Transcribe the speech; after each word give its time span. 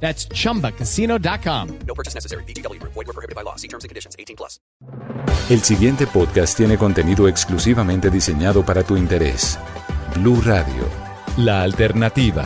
That's 0.00 0.28
chumbacasino.com. 0.28 1.78
No 1.86 1.94
purchase 1.94 2.14
necessary. 2.14 2.44
BGW. 2.44 2.80
Void 2.82 2.94
were 2.94 3.12
prohibited 3.12 3.34
by 3.34 3.42
law. 3.42 3.56
See 3.56 3.68
terms 3.68 3.82
and 3.84 3.88
conditions. 3.88 4.14
18 4.18 4.36
plus. 4.36 4.60
El 5.48 5.62
siguiente 5.62 6.06
podcast 6.08 6.56
tiene 6.56 6.76
contenido 6.76 7.28
exclusivamente 7.28 8.10
diseñado 8.10 8.64
para 8.64 8.82
tu 8.82 8.96
interés. 8.96 9.58
Blue 10.14 10.40
Radio, 10.44 10.88
la 11.36 11.62
alternativa. 11.62 12.44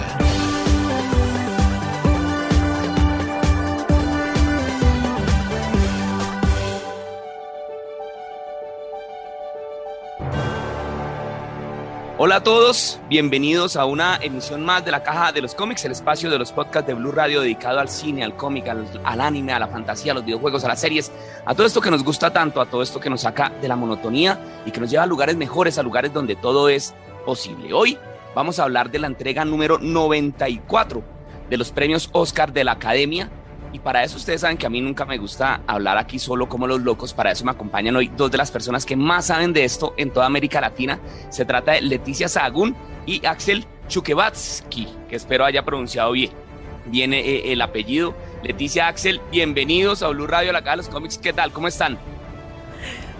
Hola 12.22 12.36
a 12.36 12.42
todos, 12.42 13.00
bienvenidos 13.08 13.76
a 13.76 13.86
una 13.86 14.18
emisión 14.20 14.62
más 14.62 14.84
de 14.84 14.90
la 14.90 15.02
Caja 15.02 15.32
de 15.32 15.40
los 15.40 15.54
Cómics, 15.54 15.86
el 15.86 15.92
espacio 15.92 16.28
de 16.28 16.38
los 16.38 16.52
podcasts 16.52 16.86
de 16.86 16.92
Blue 16.92 17.12
Radio 17.12 17.40
dedicado 17.40 17.80
al 17.80 17.88
cine, 17.88 18.22
al 18.22 18.36
cómic, 18.36 18.68
al, 18.68 19.20
anime, 19.22 19.54
a 19.54 19.58
la 19.58 19.68
fantasía, 19.68 20.12
a 20.12 20.16
los 20.16 20.26
videojuegos, 20.26 20.62
a 20.62 20.68
las 20.68 20.82
series, 20.82 21.10
a 21.46 21.54
todo 21.54 21.66
esto 21.66 21.80
que 21.80 21.90
nos 21.90 22.04
gusta 22.04 22.30
tanto, 22.30 22.60
a 22.60 22.66
todo 22.66 22.82
esto 22.82 23.00
que 23.00 23.08
nos 23.08 23.22
saca 23.22 23.48
de 23.62 23.68
la 23.68 23.74
monotonía 23.74 24.38
y 24.66 24.70
que 24.70 24.80
nos 24.80 24.90
lleva 24.90 25.04
a 25.04 25.06
lugares 25.06 25.34
mejores, 25.34 25.78
a 25.78 25.82
lugares 25.82 26.12
donde 26.12 26.36
todo 26.36 26.68
es 26.68 26.92
posible. 27.24 27.72
Hoy 27.72 27.96
vamos 28.34 28.58
a 28.58 28.64
hablar 28.64 28.90
de 28.90 28.98
la 28.98 29.06
entrega 29.06 29.46
número 29.46 29.78
94 29.78 31.02
de 31.48 31.56
los 31.56 31.72
premios 31.72 32.10
Oscar 32.12 32.52
de 32.52 32.64
la 32.64 32.72
Academia 32.72 33.30
y 33.72 33.78
para 33.78 34.02
eso 34.02 34.16
ustedes 34.16 34.40
saben 34.40 34.56
que 34.56 34.66
a 34.66 34.70
mí 34.70 34.80
nunca 34.80 35.04
me 35.04 35.16
gusta 35.16 35.62
hablar 35.66 35.96
aquí 35.96 36.18
solo 36.18 36.48
como 36.48 36.66
los 36.66 36.80
locos. 36.80 37.14
Para 37.14 37.30
eso 37.30 37.44
me 37.44 37.52
acompañan 37.52 37.94
hoy 37.96 38.10
dos 38.16 38.30
de 38.30 38.38
las 38.38 38.50
personas 38.50 38.84
que 38.84 38.96
más 38.96 39.26
saben 39.26 39.52
de 39.52 39.64
esto 39.64 39.94
en 39.96 40.10
toda 40.10 40.26
América 40.26 40.60
Latina. 40.60 40.98
Se 41.30 41.44
trata 41.44 41.72
de 41.72 41.82
Leticia 41.82 42.28
Sahagún 42.28 42.76
y 43.06 43.24
Axel 43.24 43.64
Chukevatsky, 43.88 44.88
que 45.08 45.16
espero 45.16 45.44
haya 45.44 45.64
pronunciado 45.64 46.12
bien. 46.12 46.30
Viene 46.86 47.20
eh, 47.20 47.52
el 47.52 47.62
apellido. 47.62 48.14
Leticia 48.42 48.88
Axel, 48.88 49.20
bienvenidos 49.30 50.02
a 50.02 50.08
Blue 50.08 50.26
Radio, 50.26 50.52
la 50.52 50.62
Caja 50.62 50.72
de 50.72 50.76
los 50.78 50.88
Cómics. 50.88 51.18
¿Qué 51.18 51.32
tal? 51.32 51.52
¿Cómo 51.52 51.68
están? 51.68 51.98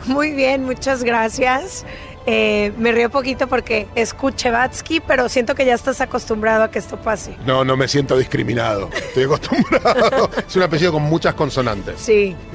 Muy 0.06 0.32
bien, 0.32 0.64
muchas 0.64 1.04
gracias. 1.04 1.84
Eh, 2.26 2.72
me 2.76 2.92
río 2.92 3.10
poquito 3.10 3.46
porque 3.48 3.88
escuche 3.94 4.50
Batsky, 4.50 5.00
pero 5.00 5.28
siento 5.28 5.54
que 5.54 5.64
ya 5.64 5.74
estás 5.74 6.00
acostumbrado 6.00 6.64
a 6.64 6.70
que 6.70 6.78
esto 6.78 6.96
pase. 6.98 7.36
No, 7.46 7.64
no 7.64 7.76
me 7.76 7.88
siento 7.88 8.16
discriminado. 8.16 8.90
Estoy 8.94 9.24
acostumbrado. 9.24 10.30
es 10.46 10.56
un 10.56 10.62
apellido 10.62 10.92
con 10.92 11.02
muchas 11.02 11.34
consonantes. 11.34 12.00
Sí. 12.00 12.36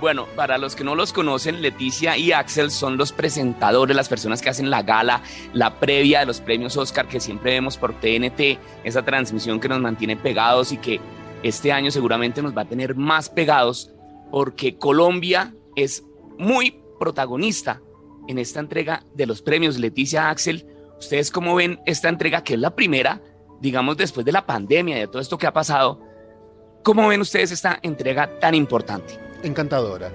Bueno, 0.00 0.26
para 0.36 0.58
los 0.58 0.76
que 0.76 0.84
no 0.84 0.94
los 0.94 1.12
conocen, 1.12 1.60
Leticia 1.60 2.16
y 2.16 2.30
Axel 2.30 2.70
son 2.70 2.96
los 2.96 3.10
presentadores, 3.10 3.96
las 3.96 4.08
personas 4.08 4.40
que 4.40 4.48
hacen 4.48 4.70
la 4.70 4.84
gala, 4.84 5.22
la 5.52 5.80
previa 5.80 6.20
de 6.20 6.26
los 6.26 6.40
premios 6.40 6.76
Oscar 6.76 7.08
que 7.08 7.18
siempre 7.18 7.54
vemos 7.54 7.76
por 7.78 7.94
TNT, 7.94 8.60
esa 8.84 9.02
transmisión 9.02 9.58
que 9.58 9.68
nos 9.68 9.80
mantiene 9.80 10.16
pegados 10.16 10.70
y 10.70 10.76
que 10.76 11.00
este 11.42 11.72
año 11.72 11.90
seguramente 11.90 12.42
nos 12.42 12.56
va 12.56 12.62
a 12.62 12.68
tener 12.68 12.94
más 12.94 13.28
pegados 13.28 13.90
porque 14.30 14.76
Colombia 14.76 15.52
es 15.74 16.04
muy 16.38 16.80
protagonista 17.00 17.80
en 18.28 18.38
esta 18.38 18.60
entrega 18.60 19.02
de 19.14 19.26
los 19.26 19.42
premios. 19.42 19.78
Leticia 19.78 20.30
Axel, 20.30 20.66
¿ustedes 20.98 21.30
cómo 21.30 21.56
ven 21.56 21.80
esta 21.86 22.08
entrega 22.08 22.44
que 22.44 22.54
es 22.54 22.60
la 22.60 22.74
primera, 22.76 23.20
digamos, 23.60 23.96
después 23.96 24.24
de 24.24 24.32
la 24.32 24.46
pandemia, 24.46 24.96
de 24.96 25.08
todo 25.08 25.20
esto 25.20 25.38
que 25.38 25.46
ha 25.46 25.52
pasado? 25.52 26.00
¿Cómo 26.84 27.08
ven 27.08 27.20
ustedes 27.20 27.50
esta 27.50 27.78
entrega 27.82 28.38
tan 28.38 28.54
importante? 28.54 29.18
Encantadora. 29.42 30.12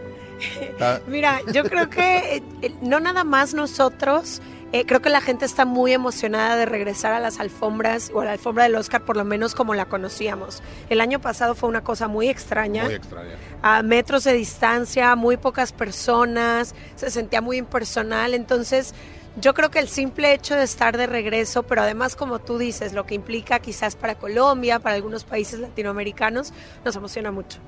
Mira, 1.08 1.42
yo 1.54 1.64
creo 1.64 1.90
que 1.90 2.42
eh, 2.62 2.74
no 2.82 3.00
nada 3.00 3.24
más 3.24 3.54
nosotros, 3.54 4.42
eh, 4.74 4.86
creo 4.88 5.04
que 5.04 5.10
la 5.12 5.22
gente 5.22 5.46
está 5.46 5.66
muy 5.66 5.94
emocionada 5.94 6.56
de 6.56 6.66
regresar 6.66 7.14
a 7.14 7.20
las 7.20 7.40
alfombras 7.40 8.10
o 8.12 8.22
a 8.22 8.26
la 8.26 8.32
alfombra 8.32 8.64
del 8.64 8.74
Oscar, 8.74 9.06
por 9.06 9.16
lo 9.16 9.24
menos 9.24 9.54
como 9.54 9.76
la 9.76 9.86
conocíamos. 9.86 10.64
El 10.90 11.00
año 11.00 11.22
pasado 11.22 11.54
fue 11.54 11.70
una 11.70 11.84
cosa 11.84 12.08
muy 12.08 12.28
extraña. 12.28 12.86
Muy 12.86 12.96
extraña. 12.96 13.36
A 13.62 13.84
metros 13.84 14.24
de 14.24 14.34
distancia, 14.34 15.16
muy 15.16 15.38
pocas 15.38 15.72
personas, 15.72 16.74
se 16.96 17.12
sentía 17.12 17.40
muy 17.40 17.58
impersonal. 17.58 18.34
Entonces, 18.34 18.96
yo 19.40 19.54
creo 19.54 19.70
que 19.70 19.78
el 19.78 19.88
simple 19.88 20.34
hecho 20.34 20.56
de 20.56 20.64
estar 20.64 20.98
de 20.98 21.06
regreso, 21.06 21.62
pero 21.62 21.84
además, 21.84 22.16
como 22.16 22.40
tú 22.40 22.58
dices, 22.58 22.94
lo 22.94 23.06
que 23.06 23.14
implica 23.14 23.60
quizás 23.60 23.96
para 23.96 24.16
Colombia, 24.16 24.80
para 24.80 24.96
algunos 24.96 25.24
países 25.24 25.60
latinoamericanos, 25.60 26.52
nos 26.84 26.96
emociona 26.96 27.32
mucho. 27.32 27.60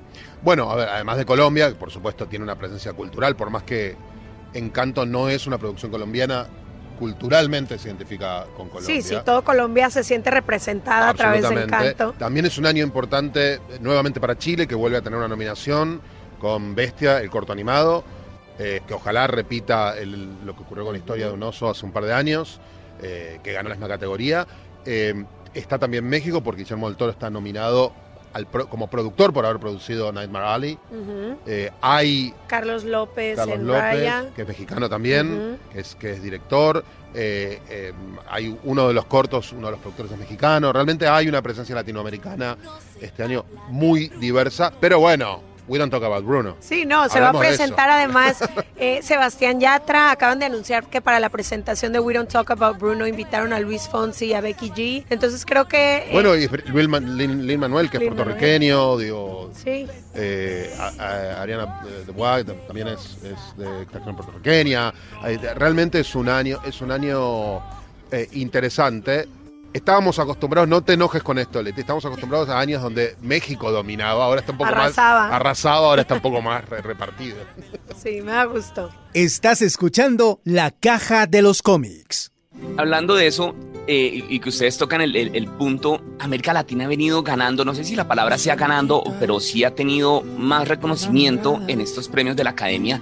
Bueno, 0.42 0.72
a 0.72 0.74
ver, 0.74 0.88
además 0.88 1.18
de 1.18 1.24
Colombia, 1.24 1.72
por 1.78 1.92
supuesto 1.92 2.26
tiene 2.26 2.42
una 2.42 2.58
presencia 2.58 2.92
cultural, 2.94 3.36
por 3.36 3.50
más 3.50 3.62
que 3.62 3.94
Encanto 4.54 5.06
no 5.06 5.28
es 5.28 5.46
una 5.46 5.58
producción 5.58 5.92
colombiana, 5.92 6.48
culturalmente 6.96 7.78
se 7.78 7.88
identifica 7.88 8.46
con 8.56 8.68
Colombia. 8.68 8.96
Sí, 8.96 9.02
sí, 9.02 9.16
todo 9.24 9.42
Colombia 9.42 9.90
se 9.90 10.02
siente 10.02 10.30
representada 10.30 11.10
a 11.10 11.14
través 11.14 11.48
de 11.48 11.62
Encanto. 11.62 12.14
También 12.18 12.46
es 12.46 12.58
un 12.58 12.66
año 12.66 12.82
importante 12.82 13.54
eh, 13.54 13.60
nuevamente 13.80 14.20
para 14.20 14.36
Chile, 14.36 14.66
que 14.66 14.74
vuelve 14.74 14.96
a 14.96 15.02
tener 15.02 15.18
una 15.18 15.28
nominación 15.28 16.00
con 16.40 16.74
Bestia, 16.74 17.20
el 17.20 17.30
corto 17.30 17.52
animado, 17.52 18.04
eh, 18.58 18.80
que 18.86 18.94
ojalá 18.94 19.26
repita 19.26 19.98
el, 19.98 20.44
lo 20.44 20.54
que 20.56 20.62
ocurrió 20.62 20.84
con 20.84 20.94
la 20.94 20.98
historia 20.98 21.26
de 21.26 21.32
un 21.32 21.42
oso 21.42 21.68
hace 21.68 21.84
un 21.84 21.92
par 21.92 22.04
de 22.04 22.14
años, 22.14 22.60
eh, 23.02 23.40
que 23.42 23.52
ganó 23.52 23.68
la 23.68 23.74
misma 23.74 23.88
categoría. 23.88 24.46
Eh, 24.84 25.24
está 25.52 25.78
también 25.78 26.04
México, 26.04 26.42
porque 26.42 26.62
Guillermo 26.62 26.88
del 26.88 26.96
Toro 26.96 27.10
está 27.10 27.28
nominado 27.30 27.92
al 28.36 28.46
pro, 28.46 28.68
como 28.68 28.88
productor 28.88 29.32
por 29.32 29.46
haber 29.46 29.58
producido 29.58 30.12
Nightmare 30.12 30.46
Alley. 30.46 30.78
Uh 30.90 30.94
-huh. 30.94 31.36
Eh, 31.46 31.70
hay 31.80 32.34
Carlos 32.46 32.84
López 32.84 33.34
Carlos 33.36 33.56
en 33.56 33.66
López, 33.66 33.80
Raya. 33.82 34.24
que 34.34 34.42
es 34.42 34.48
mexicano 34.48 34.88
también, 34.90 35.26
Uh 35.32 35.38
-huh. 35.54 35.72
que, 35.72 35.80
es, 35.80 35.94
que 35.94 36.10
es 36.12 36.22
director. 36.22 36.84
Eh, 37.14 37.60
eh, 37.70 37.92
hay 38.28 38.54
uno 38.64 38.88
de 38.88 38.92
los 38.92 39.06
cortos, 39.06 39.52
uno 39.52 39.68
de 39.68 39.70
los 39.72 39.80
productores 39.80 40.12
es 40.12 40.18
mexicano. 40.18 40.70
Realmente 40.70 41.08
hay 41.08 41.28
una 41.28 41.40
presencia 41.40 41.74
latinoamericana 41.74 42.58
este 43.00 43.22
año 43.22 43.46
muy 43.70 44.08
diversa. 44.20 44.70
Pero 44.78 45.00
bueno, 45.00 45.40
we 45.68 45.78
don't 45.78 45.90
talk 45.90 46.02
about 46.02 46.24
Bruno. 46.24 46.56
Sí, 46.60 46.84
no, 46.86 47.08
se 47.08 47.20
va 47.20 47.30
a 47.30 47.38
presentar 47.38 47.90
además 47.90 48.38
eh, 48.76 49.00
Sebastián 49.02 49.60
Yatra. 49.60 50.10
Acaban 50.10 50.38
de 50.38 50.46
anunciar 50.46 50.86
que 50.86 51.00
para 51.00 51.18
la 51.20 51.28
presentación 51.28 51.92
de 51.92 52.00
We 52.00 52.14
Don't 52.14 52.30
Talk 52.30 52.50
About 52.50 52.78
Bruno 52.78 53.06
invitaron 53.06 53.52
a 53.52 53.60
Luis 53.60 53.88
Fonsi 53.88 54.26
y 54.26 54.34
a 54.34 54.40
Becky 54.40 54.70
G. 54.70 55.04
Entonces 55.10 55.44
creo 55.44 55.66
que. 55.66 55.98
eh, 55.98 56.08
Bueno, 56.12 56.34
y 56.36 56.46
Lin, 56.48 57.16
Lin, 57.16 57.46
Lin 57.46 57.60
Manuel, 57.60 57.90
que 57.90 57.96
es 57.98 58.04
puertorriqueño, 58.04 58.96
digo, 58.98 59.50
Sí. 59.54 59.86
eh, 60.14 60.74
a- 60.78 60.92
a- 61.02 61.42
Ariana 61.42 61.80
de 62.06 62.12
White 62.12 62.52
también 62.66 62.88
es, 62.88 63.16
es 63.24 63.56
de 63.56 63.82
extracción 63.82 64.14
puertorriqueña. 64.16 64.92
Realmente 65.56 66.00
es 66.00 66.14
un 66.14 66.28
año, 66.28 66.60
es 66.64 66.80
un 66.80 66.90
año 66.92 67.58
eh, 68.12 68.28
interesante. 68.34 69.28
Estábamos 69.76 70.18
acostumbrados, 70.18 70.66
no 70.70 70.82
te 70.82 70.94
enojes 70.94 71.22
con 71.22 71.38
esto, 71.38 71.62
Leti, 71.62 71.82
estamos 71.82 72.02
acostumbrados 72.06 72.48
a 72.48 72.58
años 72.58 72.80
donde 72.82 73.14
México 73.20 73.70
dominaba, 73.70 74.24
ahora 74.24 74.40
está 74.40 74.52
un 74.52 74.58
poco 74.58 74.70
Arrasaba. 74.70 75.24
más 75.26 75.32
arrasado, 75.34 75.84
ahora 75.84 76.00
está 76.00 76.14
un 76.14 76.22
poco 76.22 76.40
más 76.40 76.64
re- 76.66 76.80
repartido. 76.80 77.36
Sí, 77.94 78.22
me 78.22 78.32
da 78.32 78.44
gusto. 78.46 78.90
Estás 79.12 79.60
escuchando 79.60 80.40
La 80.44 80.70
Caja 80.70 81.26
de 81.26 81.42
los 81.42 81.60
Cómics. 81.60 82.32
Hablando 82.78 83.14
de 83.16 83.26
eso, 83.26 83.54
eh, 83.86 84.24
y 84.30 84.36
y 84.36 84.40
que 84.40 84.48
ustedes 84.48 84.78
tocan 84.78 85.02
el, 85.02 85.14
el- 85.14 85.36
el 85.36 85.46
punto, 85.46 86.00
América 86.20 86.54
Latina 86.54 86.86
ha 86.86 86.88
venido 86.88 87.22
ganando, 87.22 87.62
no 87.66 87.74
sé 87.74 87.84
si 87.84 87.94
la 87.96 88.08
palabra 88.08 88.38
sea 88.38 88.56
ganando, 88.56 89.04
pero 89.20 89.40
sí 89.40 89.62
ha 89.62 89.74
tenido 89.74 90.22
más 90.22 90.66
reconocimiento 90.68 91.60
en 91.68 91.82
estos 91.82 92.08
premios 92.08 92.34
de 92.34 92.44
la 92.44 92.50
Academia 92.50 92.98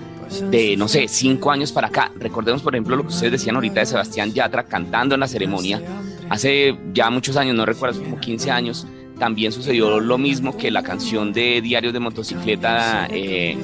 de, 0.50 0.76
no 0.76 0.88
sé, 0.88 1.06
cinco 1.06 1.52
años 1.52 1.70
para 1.70 1.87
acá. 1.87 2.10
Recordemos, 2.19 2.62
por 2.62 2.75
ejemplo, 2.75 2.96
lo 2.96 3.02
que 3.02 3.10
ustedes 3.10 3.31
decían 3.31 3.54
ahorita 3.54 3.78
de 3.78 3.87
Sebastián 3.87 4.32
Yatra 4.32 4.64
cantando 4.64 5.14
en 5.14 5.20
la 5.20 5.28
ceremonia. 5.28 5.81
Hace 6.30 6.76
ya 6.92 7.10
muchos 7.10 7.36
años, 7.36 7.54
no 7.54 7.66
recuerdo, 7.66 8.02
como 8.02 8.18
15 8.18 8.50
años, 8.50 8.86
también 9.18 9.52
sucedió 9.52 10.00
lo 10.00 10.18
mismo 10.18 10.56
que 10.56 10.70
la 10.70 10.82
canción 10.82 11.32
de 11.32 11.60
Diarios 11.60 11.92
de 11.92 12.00
Motocicleta 12.00 13.06
eh, 13.10 13.56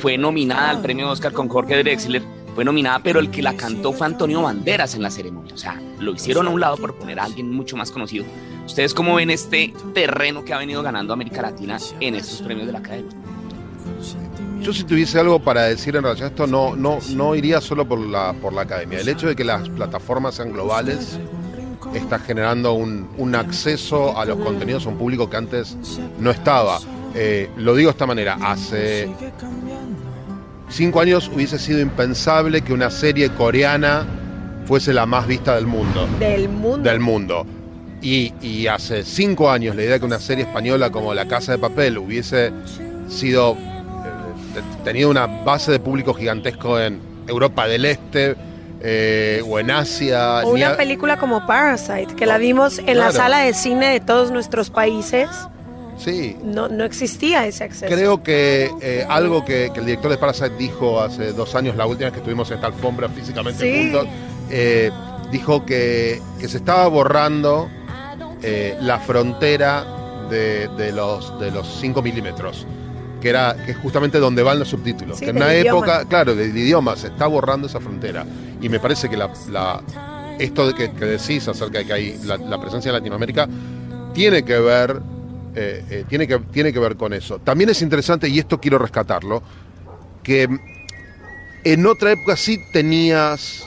fue 0.00 0.16
nominada 0.16 0.70
al 0.70 0.80
premio 0.80 1.10
Oscar 1.10 1.32
con 1.32 1.48
Jorge 1.48 1.76
Drexler, 1.82 2.22
fue 2.54 2.64
nominada, 2.64 3.00
pero 3.00 3.20
el 3.20 3.30
que 3.30 3.42
la 3.42 3.54
cantó 3.54 3.92
fue 3.92 4.06
Antonio 4.06 4.42
Banderas 4.42 4.94
en 4.94 5.02
la 5.02 5.10
ceremonia. 5.10 5.54
O 5.54 5.58
sea, 5.58 5.80
lo 6.00 6.12
hicieron 6.12 6.48
a 6.48 6.50
un 6.50 6.60
lado 6.60 6.76
por 6.76 6.94
poner 6.96 7.20
a 7.20 7.24
alguien 7.24 7.52
mucho 7.52 7.76
más 7.76 7.90
conocido. 7.90 8.24
¿Ustedes 8.66 8.94
cómo 8.94 9.14
ven 9.14 9.30
este 9.30 9.72
terreno 9.94 10.44
que 10.44 10.52
ha 10.52 10.58
venido 10.58 10.82
ganando 10.82 11.12
América 11.12 11.42
Latina 11.42 11.78
en 12.00 12.14
estos 12.14 12.42
premios 12.42 12.66
de 12.66 12.72
la 12.72 12.80
Academia? 12.80 13.12
Yo 14.60 14.72
si 14.72 14.82
tuviese 14.82 15.20
algo 15.20 15.38
para 15.38 15.62
decir 15.64 15.94
en 15.94 16.02
relación 16.02 16.26
a 16.26 16.30
esto, 16.30 16.46
no, 16.46 16.74
no, 16.74 16.98
no 17.14 17.34
iría 17.36 17.60
solo 17.60 17.86
por 17.86 18.00
la, 18.00 18.32
por 18.34 18.52
la 18.52 18.62
academia. 18.62 19.00
El 19.00 19.08
hecho 19.08 19.28
de 19.28 19.36
que 19.36 19.44
las 19.44 19.68
plataformas 19.68 20.34
sean 20.34 20.52
globales 20.52 21.18
está 21.94 22.18
generando 22.18 22.72
un, 22.72 23.08
un 23.16 23.34
acceso 23.34 24.18
a 24.18 24.24
los 24.24 24.38
contenidos 24.38 24.86
a 24.86 24.90
un 24.90 24.98
público 24.98 25.28
que 25.30 25.36
antes 25.36 25.76
no 26.18 26.30
estaba. 26.30 26.78
Eh, 27.14 27.50
lo 27.56 27.74
digo 27.74 27.88
de 27.88 27.92
esta 27.92 28.06
manera, 28.06 28.38
hace 28.42 29.08
cinco 30.68 31.00
años 31.00 31.30
hubiese 31.34 31.58
sido 31.58 31.80
impensable 31.80 32.62
que 32.62 32.72
una 32.72 32.90
serie 32.90 33.30
coreana 33.30 34.06
fuese 34.66 34.92
la 34.92 35.06
más 35.06 35.26
vista 35.26 35.54
del 35.54 35.66
mundo. 35.66 36.06
Del 36.18 36.48
mundo. 36.48 36.78
Del 36.78 37.00
mundo. 37.00 37.46
Y, 38.02 38.32
y 38.42 38.66
hace 38.66 39.02
cinco 39.04 39.50
años 39.50 39.74
la 39.74 39.82
idea 39.82 39.94
de 39.94 40.00
que 40.00 40.06
una 40.06 40.20
serie 40.20 40.44
española 40.44 40.90
como 40.90 41.14
La 41.14 41.26
Casa 41.26 41.52
de 41.52 41.58
Papel 41.58 41.98
hubiese 41.98 42.52
sido 43.08 43.54
eh, 43.54 44.62
tenido 44.84 45.10
una 45.10 45.26
base 45.26 45.72
de 45.72 45.80
público 45.80 46.14
gigantesco 46.14 46.78
en 46.78 47.00
Europa 47.26 47.66
del 47.66 47.86
Este 47.86 48.36
eh, 48.82 49.42
o 49.48 49.58
en 49.58 49.70
Asia. 49.70 50.42
O 50.44 50.50
una 50.50 50.70
a- 50.70 50.76
película 50.76 51.18
como 51.18 51.46
Parasite, 51.46 52.14
que 52.16 52.26
la 52.26 52.38
vimos 52.38 52.78
en 52.78 52.98
la 52.98 53.12
sala 53.12 53.38
de 53.40 53.54
cine 53.54 53.88
de 53.88 54.00
todos 54.00 54.30
nuestros 54.30 54.70
países. 54.70 55.28
Sí, 55.98 56.36
No, 56.44 56.68
no 56.68 56.84
existía 56.84 57.44
ese 57.46 57.64
acceso. 57.64 57.92
Creo 57.92 58.22
que 58.22 58.70
eh, 58.80 59.04
algo 59.08 59.44
que, 59.44 59.70
que 59.74 59.80
el 59.80 59.86
director 59.86 60.12
de 60.12 60.16
Parasite 60.18 60.50
dijo 60.56 61.00
hace 61.00 61.32
dos 61.32 61.56
años, 61.56 61.74
la 61.74 61.86
última 61.86 62.04
vez 62.06 62.12
que 62.12 62.18
estuvimos 62.20 62.48
en 62.50 62.54
esta 62.54 62.68
alfombra 62.68 63.08
físicamente 63.08 63.58
Sí. 63.60 63.90
juntos, 63.90 64.06
eh, 64.48 64.92
dijo 65.32 65.66
que, 65.66 66.22
que 66.38 66.46
se 66.48 66.58
estaba 66.58 66.86
borrando 66.86 67.68
eh, 68.44 68.76
la 68.80 69.00
frontera 69.00 69.84
de, 70.30 70.68
de 70.68 70.92
los, 70.92 71.38
de 71.40 71.50
los 71.50 71.66
5 71.80 72.00
milímetros, 72.00 72.64
que, 73.20 73.28
era, 73.30 73.56
que 73.64 73.72
es 73.72 73.76
justamente 73.78 74.18
donde 74.18 74.42
van 74.42 74.58
los 74.58 74.68
subtítulos. 74.68 75.18
Sí, 75.18 75.24
que 75.24 75.30
en 75.30 75.36
una 75.36 75.54
idioma. 75.54 75.78
época, 75.78 76.04
claro, 76.08 76.34
del 76.34 76.56
idioma, 76.56 76.96
se 76.96 77.08
está 77.08 77.26
borrando 77.26 77.66
esa 77.66 77.80
frontera. 77.80 78.24
Y 78.60 78.68
me 78.68 78.80
parece 78.80 79.08
que 79.08 79.16
la, 79.16 79.30
la- 79.50 79.80
esto 80.38 80.66
de 80.68 80.74
que, 80.74 80.92
que 80.92 81.04
decís 81.04 81.46
acerca 81.48 81.78
de 81.78 81.84
que 81.86 81.92
hay 81.92 82.18
la, 82.24 82.36
la 82.36 82.60
presencia 82.60 82.92
de 82.92 82.98
Latinoamérica 82.98 83.48
tiene 84.14 84.44
que 84.44 84.58
ver 84.58 85.00
eh, 85.56 85.84
eh, 85.90 86.04
tiene, 86.08 86.28
que, 86.28 86.38
tiene 86.38 86.72
que 86.72 86.78
ver 86.78 86.96
con 86.96 87.12
eso. 87.12 87.38
También 87.40 87.70
es 87.70 87.82
interesante, 87.82 88.28
y 88.28 88.38
esto 88.38 88.60
quiero 88.60 88.78
rescatarlo, 88.78 89.42
que 90.22 90.48
en 91.64 91.86
otra 91.86 92.12
época 92.12 92.36
sí 92.36 92.58
tenías 92.72 93.64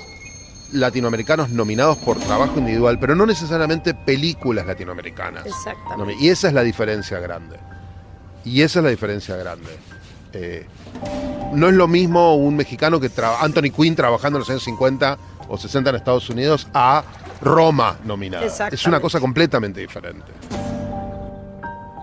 latinoamericanos 0.72 1.50
nominados 1.50 1.98
por 1.98 2.18
trabajo 2.20 2.58
individual, 2.60 2.98
pero 3.00 3.14
no 3.16 3.26
necesariamente 3.26 3.94
películas 3.94 4.66
latinoamericanas. 4.66 5.46
Exactamente. 5.46 6.16
Y 6.24 6.30
esa 6.30 6.48
es 6.48 6.54
la 6.54 6.64
diferencia 6.64 7.20
grande. 7.20 7.58
Y 8.46 8.62
esa 8.62 8.80
es 8.80 8.84
la 8.84 8.90
diferencia 8.90 9.36
grande. 9.36 9.70
Eh, 10.34 10.66
no 11.54 11.68
es 11.68 11.74
lo 11.74 11.88
mismo 11.88 12.36
un 12.36 12.56
mexicano 12.56 13.00
que 13.00 13.10
traba- 13.10 13.42
Anthony 13.42 13.70
Quinn 13.76 13.96
trabajando 13.96 14.38
en 14.38 14.42
los 14.42 14.50
años 14.50 14.64
50 14.64 15.18
o 15.50 15.58
60 15.58 15.90
en 15.90 15.96
Estados 15.98 16.30
Unidos 16.30 16.68
a 16.74 17.04
Roma 17.42 17.98
nominada. 18.06 18.46
Es 18.72 18.86
una 18.86 19.00
cosa 19.00 19.20
completamente 19.20 19.82
diferente. 19.82 20.32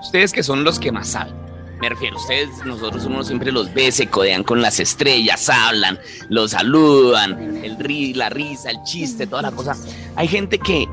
Ustedes 0.01 0.33
que 0.33 0.43
son 0.43 0.65
los 0.65 0.79
que 0.79 0.93
más 0.93 1.09
saben. 1.09 1.35
Me 1.81 1.89
refiero, 1.89 2.17
ustedes, 2.17 2.49
nosotros 2.65 3.05
uno 3.05 3.23
siempre 3.23 3.53
los 3.53 3.73
ve, 3.73 3.93
se 3.93 4.09
codean 4.09 4.43
con 4.43 4.61
las 4.61 4.81
estrellas, 4.81 5.49
hablan, 5.49 5.99
los 6.29 6.51
saludan, 6.51 7.57
el 7.65 7.77
ri, 7.79 8.15
la 8.15 8.29
risa, 8.31 8.71
el 8.71 8.83
chiste, 8.83 9.29
toda 9.29 9.43
la 9.43 9.53
cosa. 9.53 9.77
Hay 10.17 10.27
gente 10.27 10.59
que 10.59 10.87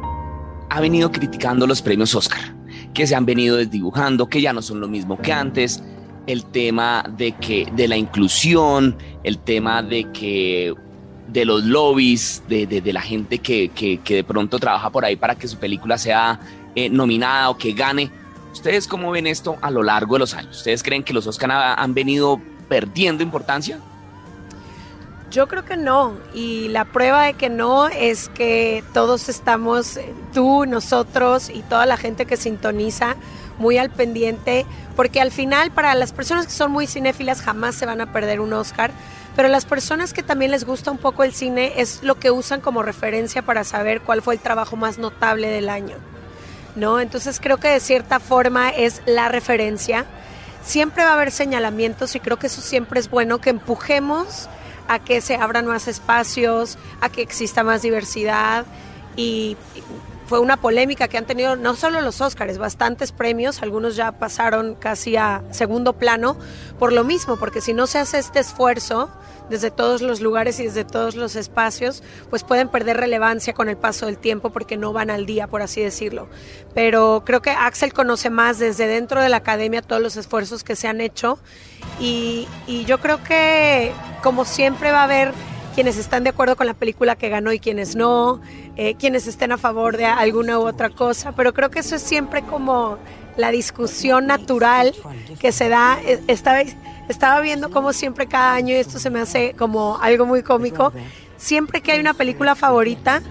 ha 0.69 0.79
venido 0.81 1.11
criticando 1.11 1.65
los 1.65 1.81
premios 1.81 2.13
Oscar, 2.13 2.53
que 2.95 3.05
se 3.05 3.13
han 3.13 3.25
venido 3.27 3.57
desdibujando, 3.57 4.27
que 4.27 4.41
ya 4.41 4.53
no 4.53 4.63
son 4.63 4.79
lo 4.79 4.87
mismo 4.87 5.19
que 5.21 5.31
antes, 5.31 5.83
el 6.25 6.43
tema 6.45 7.03
de 7.15 7.33
que 7.33 7.67
de 7.75 7.87
la 7.87 7.97
inclusión, 7.97 8.97
el 9.23 9.37
tema 9.37 9.83
de 9.83 10.05
que 10.11 10.73
de 11.27 11.45
los 11.45 11.63
lobbies, 11.63 12.41
de, 12.47 12.65
de- 12.65 12.81
de 12.81 12.93
la 12.93 13.01
gente 13.01 13.37
que, 13.39 13.69
que- 13.69 13.97
que 13.99 14.15
de 14.15 14.23
pronto 14.23 14.57
trabaja 14.59 14.89
por 14.89 15.05
ahí 15.05 15.15
para 15.15 15.35
que 15.35 15.47
su 15.47 15.57
película 15.57 15.97
sea 15.99 16.39
eh, 16.75 16.89
nominada 16.89 17.49
o 17.49 17.57
que 17.57 17.73
gane. 17.73 18.09
¿Ustedes 18.53 18.87
cómo 18.87 19.11
ven 19.11 19.27
esto 19.27 19.57
a 19.61 19.69
lo 19.71 19.83
largo 19.83 20.15
de 20.15 20.19
los 20.19 20.33
años? 20.33 20.57
¿Ustedes 20.57 20.81
creen 20.81 21.03
que 21.03 21.13
los 21.13 21.27
Oscar 21.27 21.51
ha- 21.51 21.73
han 21.75 21.93
venido 21.93 22.39
perdiendo 22.69 23.21
importancia? 23.23 23.79
Yo 25.31 25.47
creo 25.47 25.65
que 25.65 25.77
no. 25.77 26.17
Y 26.33 26.67
la 26.69 26.85
prueba 26.85 27.23
de 27.23 27.33
que 27.33 27.49
no 27.49 27.87
es 27.87 28.29
que 28.29 28.83
todos 28.93 29.27
estamos, 29.29 29.97
eh, 29.97 30.13
tú, 30.33 30.65
nosotros 30.65 31.49
y 31.49 31.61
toda 31.63 31.85
la 31.85 31.97
gente 31.97 32.25
que 32.25 32.37
sintoniza, 32.37 33.15
muy 33.57 33.77
al 33.77 33.89
pendiente, 33.89 34.65
porque 34.95 35.21
al 35.21 35.31
final 35.31 35.71
para 35.71 35.95
las 35.95 36.11
personas 36.11 36.45
que 36.45 36.51
son 36.51 36.71
muy 36.71 36.87
cinéfilas 36.87 37.41
jamás 37.41 37.75
se 37.75 37.85
van 37.85 38.01
a 38.01 38.11
perder 38.11 38.39
un 38.39 38.53
Oscar, 38.53 38.91
pero 39.35 39.49
las 39.49 39.65
personas 39.65 40.13
que 40.13 40.23
también 40.23 40.51
les 40.51 40.65
gusta 40.65 40.91
un 40.91 40.97
poco 40.97 41.23
el 41.23 41.33
cine 41.33 41.73
es 41.77 42.03
lo 42.03 42.15
que 42.15 42.31
usan 42.31 42.61
como 42.61 42.83
referencia 42.83 43.41
para 43.41 43.63
saber 43.63 44.01
cuál 44.01 44.21
fue 44.21 44.35
el 44.35 44.39
trabajo 44.39 44.75
más 44.75 44.97
notable 44.97 45.49
del 45.49 45.69
año. 45.69 45.95
¿No? 46.75 46.99
Entonces 46.99 47.39
creo 47.41 47.57
que 47.57 47.69
de 47.69 47.79
cierta 47.79 48.19
forma 48.19 48.69
es 48.69 49.01
la 49.05 49.29
referencia. 49.29 50.05
Siempre 50.61 51.05
va 51.05 51.11
a 51.11 51.13
haber 51.13 51.31
señalamientos 51.31 52.15
y 52.15 52.19
creo 52.19 52.37
que 52.37 52.47
eso 52.47 52.61
siempre 52.61 52.99
es 52.99 53.09
bueno 53.09 53.39
que 53.39 53.49
empujemos 53.49 54.49
a 54.87 54.99
que 54.99 55.21
se 55.21 55.35
abran 55.35 55.65
más 55.65 55.87
espacios, 55.87 56.77
a 57.01 57.09
que 57.09 57.21
exista 57.21 57.63
más 57.63 57.81
diversidad. 57.81 58.65
Y 59.15 59.57
fue 60.27 60.39
una 60.39 60.57
polémica 60.57 61.07
que 61.07 61.17
han 61.17 61.25
tenido 61.25 61.55
no 61.55 61.75
solo 61.75 62.01
los 62.01 62.19
Óscares, 62.21 62.57
bastantes 62.57 63.11
premios, 63.11 63.61
algunos 63.61 63.95
ya 63.95 64.13
pasaron 64.13 64.75
casi 64.75 65.15
a 65.15 65.43
segundo 65.51 65.93
plano 65.93 66.37
por 66.79 66.91
lo 66.93 67.03
mismo, 67.03 67.37
porque 67.37 67.61
si 67.61 67.73
no 67.73 67.87
se 67.87 67.99
hace 67.99 68.17
este 68.17 68.39
esfuerzo 68.39 69.09
desde 69.49 69.71
todos 69.71 70.01
los 70.01 70.21
lugares 70.21 70.59
y 70.59 70.63
desde 70.63 70.85
todos 70.85 71.15
los 71.15 71.35
espacios, 71.35 72.03
pues 72.29 72.43
pueden 72.43 72.69
perder 72.69 72.97
relevancia 72.97 73.53
con 73.53 73.69
el 73.69 73.77
paso 73.77 74.05
del 74.05 74.17
tiempo 74.17 74.51
porque 74.51 74.77
no 74.77 74.93
van 74.93 75.09
al 75.09 75.25
día, 75.25 75.47
por 75.47 75.61
así 75.61 75.81
decirlo. 75.81 76.27
Pero 76.73 77.23
creo 77.25 77.41
que 77.41 77.51
Axel 77.51 77.93
conoce 77.93 78.29
más 78.29 78.59
desde 78.59 78.87
dentro 78.87 79.21
de 79.21 79.29
la 79.29 79.37
academia 79.37 79.81
todos 79.81 80.01
los 80.01 80.17
esfuerzos 80.17 80.63
que 80.63 80.75
se 80.75 80.87
han 80.87 81.01
hecho 81.01 81.39
y, 81.99 82.47
y 82.67 82.85
yo 82.85 82.99
creo 82.99 83.23
que 83.23 83.91
como 84.23 84.45
siempre 84.45 84.91
va 84.91 85.01
a 85.01 85.03
haber 85.03 85.33
quienes 85.75 85.97
están 85.97 86.23
de 86.23 86.29
acuerdo 86.29 86.55
con 86.55 86.67
la 86.67 86.73
película 86.73 87.17
que 87.17 87.27
ganó 87.27 87.51
y 87.51 87.59
quienes 87.59 87.97
no, 87.97 88.41
eh, 88.77 88.95
quienes 88.95 89.27
estén 89.27 89.51
a 89.51 89.57
favor 89.57 89.97
de 89.97 90.05
alguna 90.05 90.57
u 90.57 90.65
otra 90.65 90.89
cosa, 90.89 91.33
pero 91.33 91.53
creo 91.53 91.69
que 91.69 91.79
eso 91.79 91.97
es 91.97 92.01
siempre 92.01 92.41
como 92.43 92.97
la 93.35 93.51
discusión 93.51 94.25
natural 94.25 94.95
que 95.39 95.51
se 95.51 95.67
da. 95.67 95.99
Eh, 96.05 96.21
Estaba, 96.27 96.59
estaba 97.09 97.39
viendo 97.41 97.69
como 97.69 97.93
siempre 97.93 98.27
cada 98.27 98.53
año, 98.53 98.73
y 98.73 98.77
esto 98.77 98.99
se 98.99 99.09
me 99.09 99.19
hace 99.19 99.53
como 99.53 99.97
algo 100.01 100.25
muy 100.25 100.43
cómico, 100.43 100.93
siempre 101.37 101.81
que 101.81 101.91
hay 101.91 101.99
una 101.99 102.13
película 102.13 102.55
favorita, 102.55 103.21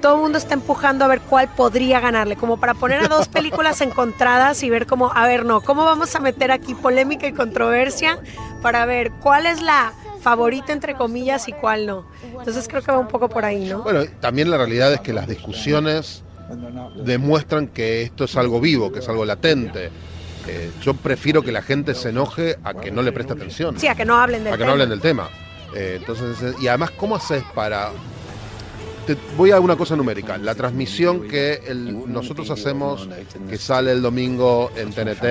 todo 0.00 0.16
el 0.16 0.22
mundo 0.22 0.36
está 0.36 0.54
empujando 0.54 1.04
a 1.04 1.08
ver 1.08 1.20
cuál 1.20 1.48
podría 1.48 2.00
ganarle, 2.00 2.36
como 2.36 2.58
para 2.58 2.74
poner 2.74 3.04
a 3.04 3.08
dos 3.08 3.28
películas 3.28 3.80
encontradas 3.82 4.62
y 4.62 4.70
ver 4.70 4.86
cómo, 4.86 5.12
a 5.14 5.26
ver, 5.26 5.44
no, 5.44 5.60
cómo 5.60 5.84
vamos 5.84 6.14
a 6.14 6.20
meter 6.20 6.50
aquí 6.50 6.74
polémica 6.74 7.26
y 7.26 7.32
controversia 7.32 8.18
para 8.60 8.84
ver 8.84 9.12
cuál 9.22 9.46
es 9.46 9.62
la 9.62 9.92
favorita 10.20 10.72
entre 10.72 10.94
comillas 10.94 11.48
y 11.48 11.52
cuál 11.52 11.86
no. 11.86 12.06
Entonces 12.38 12.68
creo 12.68 12.82
que 12.82 12.92
va 12.92 12.98
un 12.98 13.08
poco 13.08 13.28
por 13.28 13.44
ahí, 13.44 13.68
¿no? 13.68 13.82
Bueno, 13.82 14.04
también 14.20 14.50
la 14.50 14.56
realidad 14.56 14.92
es 14.92 15.00
que 15.00 15.12
las 15.12 15.26
discusiones 15.26 16.22
demuestran 17.04 17.68
que 17.68 18.02
esto 18.02 18.24
es 18.24 18.36
algo 18.36 18.60
vivo, 18.60 18.92
que 18.92 19.00
es 19.00 19.08
algo 19.08 19.24
latente. 19.24 19.90
Eh, 20.48 20.70
yo 20.82 20.94
prefiero 20.94 21.42
que 21.42 21.52
la 21.52 21.62
gente 21.62 21.94
se 21.94 22.08
enoje 22.10 22.58
a 22.64 22.74
que 22.74 22.90
no 22.90 23.02
le 23.02 23.12
preste 23.12 23.32
atención, 23.32 23.78
Sí, 23.78 23.86
a 23.86 23.94
que 23.94 24.04
no 24.04 24.16
hablen 24.20 24.44
del 24.44 24.52
a 24.54 24.56
que 24.56 24.58
tema. 24.60 24.66
no 24.66 24.72
hablen 24.72 24.88
del 24.88 25.00
tema. 25.00 25.28
Eh, 25.74 25.96
entonces, 26.00 26.42
eh, 26.42 26.54
y 26.60 26.66
además, 26.68 26.90
¿cómo 26.92 27.16
haces 27.16 27.42
para...? 27.54 27.90
Te- 29.06 29.16
voy 29.36 29.50
a 29.50 29.58
una 29.58 29.74
cosa 29.74 29.96
numérica. 29.96 30.38
La 30.38 30.54
transmisión 30.54 31.26
que 31.28 31.62
el- 31.66 32.12
nosotros 32.12 32.50
hacemos, 32.50 33.08
que 33.50 33.56
sale 33.58 33.90
el 33.92 34.00
domingo 34.02 34.70
en 34.76 34.92
TNT, 34.92 35.24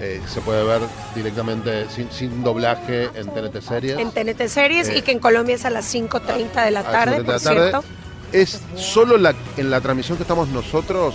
eh, 0.00 0.20
se 0.26 0.40
puede 0.40 0.64
ver 0.64 0.80
directamente 1.14 1.86
sin, 1.90 2.10
sin 2.10 2.42
doblaje 2.42 3.10
en 3.14 3.28
TNT 3.34 3.60
Series. 3.60 3.98
En 3.98 4.10
TNT 4.12 4.48
Series 4.48 4.88
y 4.94 5.02
que 5.02 5.12
en 5.12 5.18
Colombia 5.18 5.56
es 5.56 5.64
a 5.66 5.70
las 5.70 5.92
5.30 5.94 6.64
de 6.64 6.70
la 6.70 6.82
tarde, 6.84 7.16
7 7.16 7.22
de 7.22 7.32
la 7.32 7.38
tarde. 7.40 7.60
cierto. 7.70 7.84
Es 8.32 8.62
solo 8.76 9.18
la, 9.18 9.34
en 9.58 9.70
la 9.70 9.80
transmisión 9.82 10.16
que 10.16 10.22
estamos 10.22 10.48
nosotros, 10.48 11.14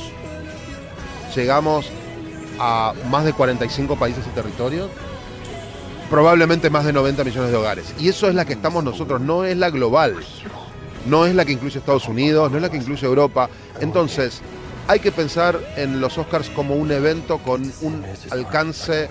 llegamos 1.35 1.89
a 2.59 2.93
más 3.09 3.25
de 3.25 3.33
45 3.33 3.95
países 3.97 4.25
y 4.25 4.29
territorios, 4.29 4.89
probablemente 6.09 6.69
más 6.69 6.85
de 6.85 6.93
90 6.93 7.23
millones 7.23 7.51
de 7.51 7.57
hogares. 7.57 7.93
Y 7.99 8.09
eso 8.09 8.27
es 8.27 8.35
la 8.35 8.45
que 8.45 8.53
estamos 8.53 8.83
nosotros, 8.83 9.21
no 9.21 9.43
es 9.43 9.57
la 9.57 9.69
global, 9.69 10.15
no 11.05 11.25
es 11.25 11.35
la 11.35 11.45
que 11.45 11.53
incluye 11.53 11.79
Estados 11.79 12.07
Unidos, 12.07 12.51
no 12.51 12.57
es 12.57 12.63
la 12.63 12.69
que 12.69 12.77
incluye 12.77 13.05
Europa. 13.05 13.49
Entonces, 13.79 14.41
hay 14.87 14.99
que 14.99 15.11
pensar 15.11 15.59
en 15.75 15.99
los 15.99 16.17
Oscars 16.17 16.49
como 16.49 16.75
un 16.75 16.91
evento 16.91 17.39
con 17.39 17.71
un 17.81 18.05
alcance 18.31 19.09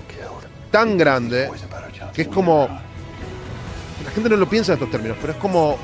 tan 0.71 0.97
grande 0.97 1.49
que 2.13 2.23
es 2.23 2.27
como... 2.27 2.67
La 4.03 4.11
gente 4.11 4.29
no 4.29 4.37
lo 4.37 4.47
piensa 4.47 4.73
en 4.73 4.77
estos 4.77 4.91
términos, 4.91 5.17
pero 5.19 5.33
es 5.33 5.39
como 5.39 5.77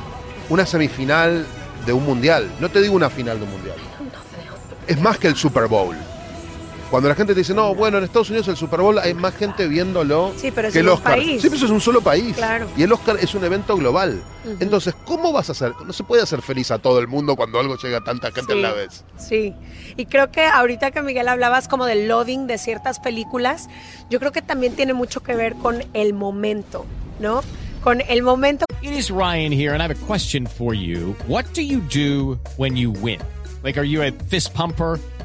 una 0.50 0.66
semifinal 0.66 1.46
de 1.86 1.94
un 1.94 2.06
mundial. 2.06 2.52
No 2.60 2.70
te 2.70 2.82
digo 2.82 2.96
una 2.96 3.10
final 3.10 3.38
de 3.38 3.46
un 3.46 3.52
mundial. 3.52 3.76
Es 4.88 5.00
más 5.00 5.18
que 5.18 5.28
el 5.28 5.36
Super 5.36 5.68
Bowl. 5.68 5.96
Cuando 6.92 7.10
la 7.10 7.16
gente 7.16 7.34
te 7.34 7.40
dice, 7.40 7.56
no, 7.56 7.74
bueno, 7.74 7.98
en 7.98 8.04
Estados 8.04 8.30
Unidos 8.30 8.48
el 8.50 8.56
Super 8.56 8.82
Bowl 8.82 9.00
hay 9.00 9.16
más 9.16 9.34
gente 9.36 9.68
viéndolo 9.68 10.32
Sí, 10.38 10.52
pero 10.52 10.68
es 10.68 10.74
que 10.74 10.80
el 10.82 10.88
un 10.88 10.94
Oscar. 10.94 11.14
país. 11.16 11.42
Sí, 11.42 11.48
pero 11.48 11.56
eso 11.56 11.66
es 11.66 11.72
un 11.72 11.82
solo 11.82 12.02
país. 12.02 12.36
Claro. 12.36 12.68
Y 12.78 12.84
el 12.84 12.92
Oscar 12.94 13.18
es 13.20 13.34
un 13.34 13.44
evento 13.44 13.76
global. 13.76 14.22
Entonces, 14.60 14.94
¿cómo 15.06 15.32
vas 15.32 15.50
a 15.50 15.54
hacer? 15.54 15.74
No 15.88 15.92
se 15.92 16.04
puede 16.04 16.22
hacer 16.22 16.42
feliz 16.44 16.70
a 16.70 16.78
todo 16.78 17.00
el 17.00 17.08
mundo 17.08 17.36
cuando 17.36 17.60
algo 17.60 17.78
llega 17.78 17.98
a 17.98 18.04
tanta 18.04 18.32
gente 18.32 18.54
Sí, 18.54 18.60
a 18.60 18.62
la 18.62 18.74
vez. 18.74 19.04
Sí, 19.18 19.54
y 19.98 20.06
creo 20.06 20.32
que 20.32 20.46
ahorita 20.46 20.92
que 20.92 21.02
Miguel 21.02 21.28
hablabas 21.30 21.68
como 21.68 21.86
del 21.86 22.08
loading 22.08 22.46
de 22.46 22.60
ciertas 22.60 23.00
películas, 23.00 23.70
yo 24.12 24.20
creo 24.20 24.32
que 24.32 24.44
también 24.44 24.76
tiene 24.76 24.94
mucho 24.94 25.24
que 25.24 25.36
ver 25.36 25.56
con 25.56 25.84
el 25.94 26.14
momento, 26.14 26.86
¿no? 27.20 27.42
Con 27.84 28.02
el 28.02 28.22
momento. 28.22 28.66
It 28.84 28.92
is 28.92 29.10
Ryan 29.10 29.52
here, 29.52 29.72
and 29.74 29.82
I 29.82 29.86
have 29.86 29.92
a 29.92 30.06
question 30.08 30.46
for 30.46 30.76
you. 30.76 31.16
What 31.28 31.46
do 31.56 31.62
you 31.62 31.80
do 31.92 32.38
when 32.58 32.76
you 32.78 32.92
win? 32.92 33.20
Like, 33.64 33.80
are 33.80 33.86
you 33.88 34.04
a 34.04 34.12
fist 34.30 34.54
pumper? 34.54 35.00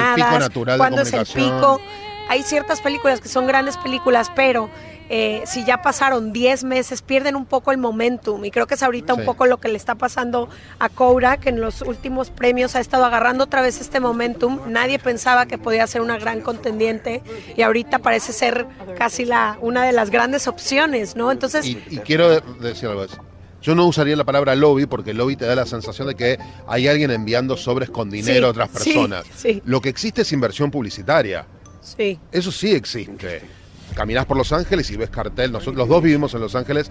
natural 0.39 0.75
de 0.75 0.77
cuándo 0.77 1.01
es 1.01 1.13
el 1.13 1.25
pico. 1.25 1.79
Hay 2.29 2.43
ciertas 2.43 2.79
películas 2.81 3.19
que 3.19 3.27
son 3.27 3.45
grandes 3.45 3.75
películas, 3.77 4.31
pero 4.35 4.69
eh, 5.09 5.41
si 5.45 5.65
ya 5.65 5.81
pasaron 5.81 6.31
10 6.31 6.63
meses, 6.63 7.01
pierden 7.01 7.35
un 7.35 7.45
poco 7.45 7.73
el 7.73 7.77
momentum. 7.77 8.45
Y 8.45 8.51
creo 8.51 8.67
que 8.67 8.75
es 8.75 8.83
ahorita 8.83 9.13
Sí. 9.15 9.19
un 9.19 9.25
poco 9.25 9.45
lo 9.45 9.57
que 9.59 9.67
le 9.67 9.75
está 9.75 9.95
pasando 9.95 10.47
a 10.79 10.87
Koura, 10.87 11.35
que 11.37 11.49
en 11.49 11.59
los 11.59 11.81
últimos 11.81 12.29
premios 12.29 12.77
ha 12.77 12.79
estado 12.79 13.03
agarrando 13.03 13.43
otra 13.43 13.61
vez 13.61 13.81
este 13.81 13.99
momentum. 13.99 14.61
Nadie 14.67 14.97
pensaba 14.99 15.45
que 15.45 15.57
podía 15.57 15.85
ser 15.87 15.99
una 15.99 16.17
gran 16.17 16.39
contendiente 16.39 17.21
y 17.57 17.61
ahorita 17.63 17.99
parece 17.99 18.31
ser 18.31 18.65
casi 18.97 19.25
la, 19.25 19.57
una 19.59 19.83
de 19.83 19.91
las 19.91 20.09
grandes 20.09 20.47
opciones, 20.47 21.17
¿no? 21.17 21.29
Entonces, 21.31 21.65
Y, 21.65 21.83
y 21.89 21.97
quiero 21.97 22.29
de- 22.29 22.41
decir 22.61 22.87
algo. 22.87 23.05
Yo 23.61 23.75
no 23.75 23.85
usaría 23.85 24.15
la 24.15 24.23
palabra 24.23 24.55
lobby 24.55 24.85
porque 24.87 25.13
lobby 25.13 25.35
te 25.35 25.45
da 25.45 25.55
la 25.55 25.65
sensación 25.65 26.07
de 26.07 26.15
que 26.15 26.39
hay 26.67 26.87
alguien 26.87 27.11
enviando 27.11 27.55
sobres 27.57 27.89
con 27.89 28.09
dinero 28.09 28.39
Sí, 28.39 28.43
a 28.43 28.49
otras 28.49 28.69
sí, 28.71 28.75
personas. 28.75 29.25
sí. 29.35 29.61
Lo 29.65 29.81
que 29.81 29.89
existe 29.89 30.23
es 30.23 30.31
inversión 30.31 30.71
publicitaria. 30.71 31.45
sí. 31.81 32.19
Eso 32.31 32.51
sí 32.51 32.71
existe. 32.73 33.41
Caminás 33.95 34.25
por 34.25 34.37
Los 34.37 34.53
Ángeles 34.53 34.89
y 34.91 34.95
ves 34.95 35.09
cartel. 35.09 35.51
Nosotros 35.51 35.75
los 35.75 35.89
dos 35.89 36.01
vivimos 36.01 36.33
en 36.33 36.39
Los 36.39 36.55
Ángeles. 36.55 36.89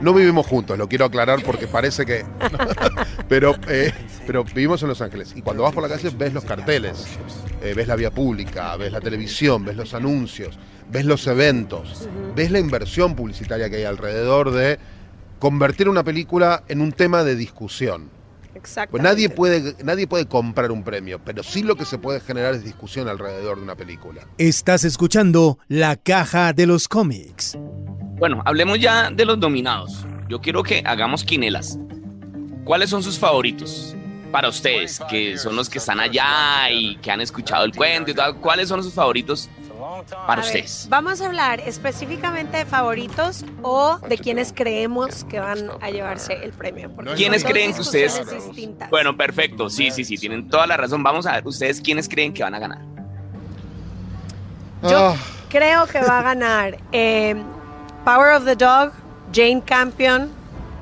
No 0.00 0.14
vivimos 0.14 0.46
juntos, 0.46 0.78
lo 0.78 0.88
quiero 0.88 1.04
aclarar 1.06 1.42
porque 1.42 1.66
parece 1.66 2.06
que. 2.06 2.24
pero, 3.28 3.56
eh, 3.68 3.92
pero 4.28 4.44
vivimos 4.44 4.80
en 4.82 4.88
Los 4.88 5.00
Ángeles. 5.00 5.32
Y 5.34 5.42
cuando 5.42 5.64
vas 5.64 5.72
por 5.74 5.82
la 5.82 5.88
calle 5.88 6.08
ves 6.16 6.32
los 6.32 6.44
carteles, 6.44 7.04
eh, 7.62 7.74
ves 7.74 7.88
la 7.88 7.96
vía 7.96 8.12
pública, 8.12 8.76
ves 8.76 8.92
la 8.92 9.00
televisión, 9.00 9.64
ves 9.64 9.74
los 9.76 9.92
anuncios, 9.92 10.56
ves 10.88 11.04
los 11.04 11.26
eventos, 11.26 12.08
ves 12.36 12.50
la 12.52 12.60
inversión 12.60 13.16
publicitaria 13.16 13.68
que 13.68 13.76
hay 13.76 13.84
alrededor 13.84 14.52
de 14.52 14.78
convertir 15.46 15.88
una 15.88 16.02
película 16.02 16.64
en 16.66 16.80
un 16.80 16.90
tema 16.90 17.22
de 17.22 17.36
discusión. 17.36 18.10
Exacto. 18.56 18.90
Pues 18.90 19.02
nadie 19.04 19.28
puede, 19.28 19.76
nadie 19.84 20.08
puede 20.08 20.26
comprar 20.26 20.72
un 20.72 20.82
premio, 20.82 21.20
pero 21.24 21.44
sí 21.44 21.62
lo 21.62 21.76
que 21.76 21.84
se 21.84 21.98
puede 21.98 22.18
generar 22.18 22.52
es 22.54 22.64
discusión 22.64 23.06
alrededor 23.06 23.58
de 23.58 23.62
una 23.62 23.76
película. 23.76 24.26
Estás 24.38 24.82
escuchando 24.82 25.60
La 25.68 25.94
Caja 25.94 26.52
de 26.52 26.66
los 26.66 26.88
Cómics. 26.88 27.56
Bueno, 28.18 28.42
hablemos 28.44 28.80
ya 28.80 29.08
de 29.12 29.24
los 29.24 29.38
nominados. 29.38 30.04
Yo 30.28 30.40
quiero 30.40 30.64
que 30.64 30.82
hagamos 30.84 31.22
quinelas. 31.22 31.78
¿Cuáles 32.64 32.90
son 32.90 33.04
sus 33.04 33.16
favoritos 33.16 33.94
para 34.32 34.48
ustedes, 34.48 35.00
que 35.08 35.38
son 35.38 35.54
los 35.54 35.70
que 35.70 35.78
están 35.78 36.00
allá 36.00 36.72
y 36.72 36.96
que 36.96 37.12
han 37.12 37.20
escuchado 37.20 37.64
el 37.64 37.72
cuento 37.72 38.10
y 38.10 38.14
tal? 38.14 38.40
¿Cuáles 38.40 38.68
son 38.68 38.82
sus 38.82 38.94
favoritos 38.94 39.48
para 40.10 40.32
A 40.32 40.36
ver, 40.36 40.44
ustedes? 40.44 40.86
vamos 40.90 41.20
a 41.20 41.26
hablar 41.26 41.60
específicamente 41.60 42.56
de 42.58 42.64
favoritos 42.66 43.44
o 43.62 43.98
de 44.08 44.18
quienes 44.18 44.52
creemos 44.52 45.24
que 45.24 45.40
van 45.40 45.70
a 45.80 45.90
llevarse 45.90 46.32
el 46.42 46.52
premio. 46.52 46.90
¿Quiénes 47.16 47.44
creen 47.44 47.72
que 47.74 47.80
ustedes- 47.80 48.24
distintas. 48.30 48.90
Bueno, 48.90 49.16
perfecto. 49.16 49.68
Sí, 49.70 49.90
sí, 49.90 50.04
sí, 50.04 50.16
tienen 50.16 50.48
toda 50.48 50.66
la 50.66 50.76
razón. 50.76 51.02
Vamos 51.02 51.26
a 51.26 51.32
ver, 51.32 51.46
¿ustedes 51.46 51.80
quiénes 51.80 52.08
creen 52.08 52.32
que 52.32 52.42
van 52.42 52.54
a 52.54 52.58
ganar? 52.58 52.78
Yo 54.82 55.08
Ah. 55.10 55.16
creo 55.48 55.86
que 55.86 56.00
va 56.00 56.18
a 56.20 56.22
ganar 56.22 56.78
eh, 56.92 57.34
Power 58.04 58.34
of 58.34 58.44
the 58.44 58.54
Dog, 58.56 58.92
Jane 59.32 59.62
Campion, 59.64 60.30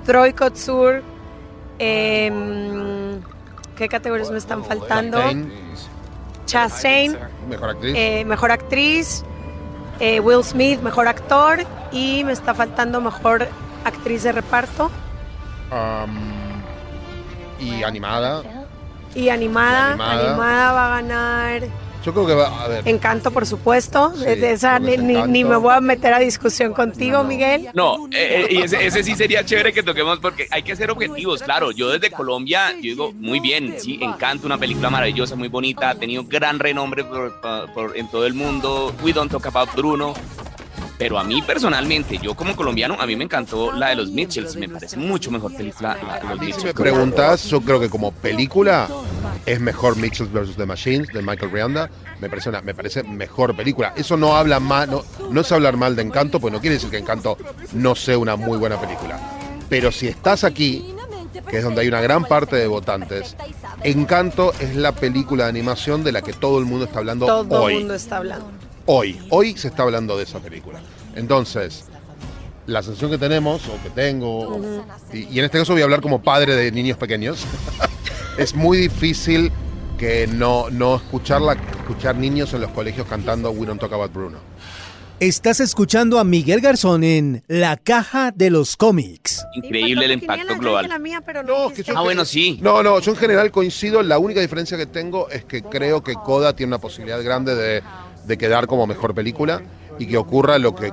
Troy 0.04 0.32
Kotsur. 0.32 1.02
em, 1.78 3.20
¿Qué 3.76 3.88
categorías 3.88 4.30
me 4.30 4.38
están 4.38 4.64
faltando? 4.64 5.18
Chastain, 6.54 7.18
mejor 7.48 7.70
actriz. 7.70 7.94
eh, 7.96 8.24
mejor 8.24 8.50
actriz. 8.52 9.24
eh, 10.00 10.20
Will 10.20 10.42
Smith, 10.44 10.80
mejor 10.82 11.08
actor. 11.08 11.64
Y 11.92 12.24
me 12.24 12.32
está 12.32 12.54
faltando 12.54 13.00
mejor 13.00 13.48
actriz 13.84 14.22
de 14.22 14.32
reparto. 14.32 14.90
Y 17.58 17.82
animada. 17.82 18.42
Y 19.14 19.28
animada. 19.28 19.90
Y 19.90 19.90
animada. 19.90 19.92
animada. 19.92 20.72
va 20.72 20.86
a 20.86 21.00
ganar. 21.00 21.62
Yo 22.04 22.12
creo 22.12 22.26
que 22.26 22.34
va 22.34 22.62
a 22.64 22.68
ver. 22.68 22.86
Encanto, 22.86 23.30
por 23.30 23.46
supuesto. 23.46 24.12
Sí, 24.16 24.24
de 24.24 24.52
esa 24.52 24.78
ni, 24.78 24.98
me 25.44 25.56
voy 25.56 25.74
a 25.74 25.80
meter 25.80 26.12
a 26.12 26.18
discusión 26.18 26.72
contigo, 26.74 27.24
Miguel. 27.24 27.70
No, 27.72 28.06
eh, 28.12 28.46
eh, 28.46 28.46
y 28.50 28.62
ese, 28.62 28.84
ese 28.86 29.02
sí 29.02 29.14
sería 29.14 29.44
chévere 29.44 29.72
que 29.72 29.82
toquemos 29.82 30.18
porque 30.18 30.46
hay 30.50 30.62
que 30.62 30.76
ser 30.76 30.90
objetivos, 30.90 31.42
claro. 31.42 31.70
Yo 31.70 31.88
desde 31.88 32.10
Colombia, 32.10 32.72
yo 32.74 32.80
digo, 32.82 33.12
muy 33.14 33.40
bien, 33.40 33.76
sí, 33.78 33.98
Encanto, 34.02 34.46
una 34.46 34.58
película 34.58 34.90
maravillosa, 34.90 35.34
muy 35.36 35.48
bonita, 35.48 35.90
ha 35.90 35.94
tenido 35.94 36.24
gran 36.24 36.58
renombre 36.58 37.04
por- 37.04 37.40
por- 37.40 37.72
por- 37.72 37.96
en 37.96 38.08
todo 38.08 38.26
el 38.26 38.34
mundo. 38.34 38.94
We 39.02 39.12
Don't 39.12 39.30
Talk 39.30 39.46
About 39.46 39.74
Bruno. 39.74 40.14
Pero 40.96 41.18
a 41.18 41.24
mí 41.24 41.42
personalmente, 41.42 42.18
yo 42.22 42.34
como 42.34 42.54
colombiano, 42.54 42.96
a 43.00 43.06
mí 43.06 43.16
me 43.16 43.24
encantó 43.24 43.72
la 43.72 43.88
de 43.88 43.96
los 43.96 44.10
Mitchells. 44.10 44.54
Me 44.56 44.68
parece 44.68 44.96
mucho 44.96 45.30
mejor 45.30 45.52
película 45.54 45.96
la 46.06 46.14
de 46.20 46.22
los 46.22 46.32
Si 46.32 46.38
me 46.38 46.46
Mitchells. 46.46 46.74
preguntas, 46.74 47.44
yo 47.46 47.60
creo 47.62 47.80
que 47.80 47.90
como 47.90 48.12
película 48.12 48.88
es 49.44 49.60
mejor 49.60 49.96
Mitchells 49.96 50.32
vs. 50.32 50.56
The 50.56 50.66
Machines 50.66 51.08
de 51.08 51.20
Michael 51.20 51.50
Rianda. 51.50 51.90
Me 52.20 52.28
parece, 52.30 52.48
una, 52.48 52.62
me 52.62 52.74
parece 52.74 53.02
mejor 53.02 53.56
película. 53.56 53.92
Eso 53.96 54.16
no 54.16 54.36
habla 54.36 54.60
mal, 54.60 54.88
no, 54.90 55.02
no 55.30 55.40
es 55.40 55.50
hablar 55.50 55.76
mal 55.76 55.96
de 55.96 56.02
Encanto, 56.02 56.38
pues 56.38 56.52
no 56.52 56.60
quiere 56.60 56.74
decir 56.74 56.90
que 56.90 56.98
Encanto 56.98 57.36
no 57.72 57.96
sea 57.96 58.16
una 58.16 58.36
muy 58.36 58.56
buena 58.56 58.80
película. 58.80 59.18
Pero 59.68 59.90
si 59.90 60.06
estás 60.06 60.44
aquí, 60.44 60.94
que 61.50 61.58
es 61.58 61.64
donde 61.64 61.80
hay 61.80 61.88
una 61.88 62.00
gran 62.00 62.24
parte 62.24 62.54
de 62.54 62.68
votantes, 62.68 63.36
Encanto 63.82 64.52
es 64.60 64.76
la 64.76 64.92
película 64.92 65.44
de 65.44 65.50
animación 65.50 66.04
de 66.04 66.12
la 66.12 66.22
que 66.22 66.32
todo 66.32 66.60
el 66.60 66.66
mundo 66.66 66.84
está 66.84 67.00
hablando 67.00 67.26
Todo 67.26 67.62
hoy. 67.64 67.72
el 67.74 67.78
mundo 67.80 67.94
está 67.94 68.18
hablando. 68.18 68.46
Hoy. 68.86 69.18
Hoy 69.30 69.56
se 69.56 69.68
está 69.68 69.82
hablando 69.84 70.16
de 70.16 70.24
esa 70.24 70.40
película. 70.40 70.80
Entonces, 71.16 71.84
la 72.66 72.82
sensación 72.82 73.10
que 73.10 73.18
tenemos, 73.18 73.62
o 73.68 73.82
que 73.82 73.90
tengo, 73.90 74.60
y, 75.12 75.24
y 75.34 75.38
en 75.38 75.44
este 75.44 75.58
caso 75.58 75.72
voy 75.72 75.82
a 75.82 75.84
hablar 75.84 76.00
como 76.00 76.22
padre 76.22 76.54
de 76.56 76.70
niños 76.72 76.96
pequeños, 76.98 77.44
es 78.38 78.54
muy 78.54 78.78
difícil 78.78 79.52
que 79.98 80.26
no, 80.26 80.70
no 80.70 80.96
escucharla, 80.96 81.52
escuchar 81.52 82.16
niños 82.16 82.52
en 82.54 82.62
los 82.62 82.70
colegios 82.72 83.06
cantando 83.06 83.50
We 83.50 83.66
Don't 83.66 83.80
Talk 83.80 83.92
About 83.92 84.12
Bruno. 84.12 84.38
Estás 85.20 85.60
escuchando 85.60 86.18
a 86.18 86.24
Miguel 86.24 86.60
Garzón 86.60 87.04
en 87.04 87.44
La 87.46 87.76
Caja 87.76 88.32
de 88.32 88.50
los 88.50 88.76
Cómics. 88.76 89.44
Increíble 89.54 90.06
el 90.06 90.12
impacto 90.12 90.56
global. 90.58 90.84
dije 90.84 90.92
la 90.92 90.98
mía, 90.98 91.20
pero 91.24 91.44
No, 91.44 91.52
no 91.56 91.68
que 91.68 91.76
dijiste. 91.76 91.92
yo- 91.92 91.98
Ah, 91.98 92.02
bueno, 92.02 92.24
sí. 92.24 92.58
No, 92.60 92.82
no, 92.82 92.98
yo 92.98 93.12
en 93.12 93.16
general 93.16 93.52
coincido. 93.52 94.02
La 94.02 94.18
única 94.18 94.40
diferencia 94.40 94.76
que 94.76 94.86
tengo 94.86 95.28
es 95.30 95.44
que 95.44 95.62
creo 95.62 96.02
que 96.02 96.14
Coda 96.14 96.56
tiene 96.56 96.70
una 96.70 96.78
posibilidad 96.80 97.22
grande 97.22 97.54
de, 97.54 97.80
de 98.26 98.38
quedar 98.38 98.66
como 98.66 98.86
mejor 98.86 99.14
película 99.14 99.62
y 99.98 100.06
que 100.06 100.16
ocurra 100.16 100.58
lo 100.58 100.74
que 100.74 100.92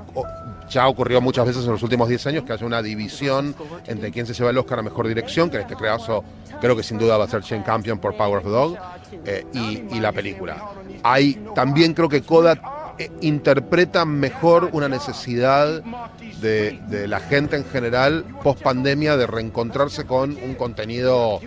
ya 0.70 0.88
ocurrió 0.88 1.22
muchas 1.22 1.46
veces 1.46 1.66
en 1.66 1.72
los 1.72 1.84
últimos 1.84 2.08
10 2.08 2.28
años, 2.28 2.44
que 2.44 2.54
haya 2.54 2.66
una 2.66 2.82
división 2.82 3.54
entre 3.88 4.12
quién 4.12 4.26
se 4.26 4.34
lleva 4.34 4.52
el 4.52 4.58
Oscar 4.58 4.80
a 4.80 4.82
mejor 4.84 5.08
dirección, 5.08 5.50
que 5.50 5.58
en 5.58 5.64
este 5.64 5.76
caso 5.76 6.24
creo 6.62 6.76
que 6.76 6.84
sin 6.84 6.98
duda 6.98 7.18
va 7.18 7.26
a 7.26 7.28
ser 7.28 7.42
Shane 7.42 7.64
Campion 7.64 8.00
por 8.00 8.16
Power 8.16 8.38
of 8.38 8.44
the 8.44 8.50
Dog, 8.50 8.78
eh, 9.26 9.46
y, 9.54 9.96
y 9.96 10.00
la 10.00 10.12
película. 10.12 10.64
Hay, 11.04 11.44
también 11.54 11.94
creo 11.94 12.08
que 12.08 12.22
Coda 12.22 12.81
eh, 12.98 13.12
interpreta 13.22 14.06
mejor 14.06 14.70
una 14.74 14.88
necesidad 14.88 15.82
de, 16.42 16.80
de 16.88 17.08
la 17.08 17.20
gente 17.20 17.56
en 17.56 17.66
general 17.66 18.26
post 18.44 18.62
pandemia 18.62 19.18
de 19.18 19.28
reencontrarse 19.28 20.06
con 20.06 20.38
un 20.38 20.56
contenido 20.56 21.40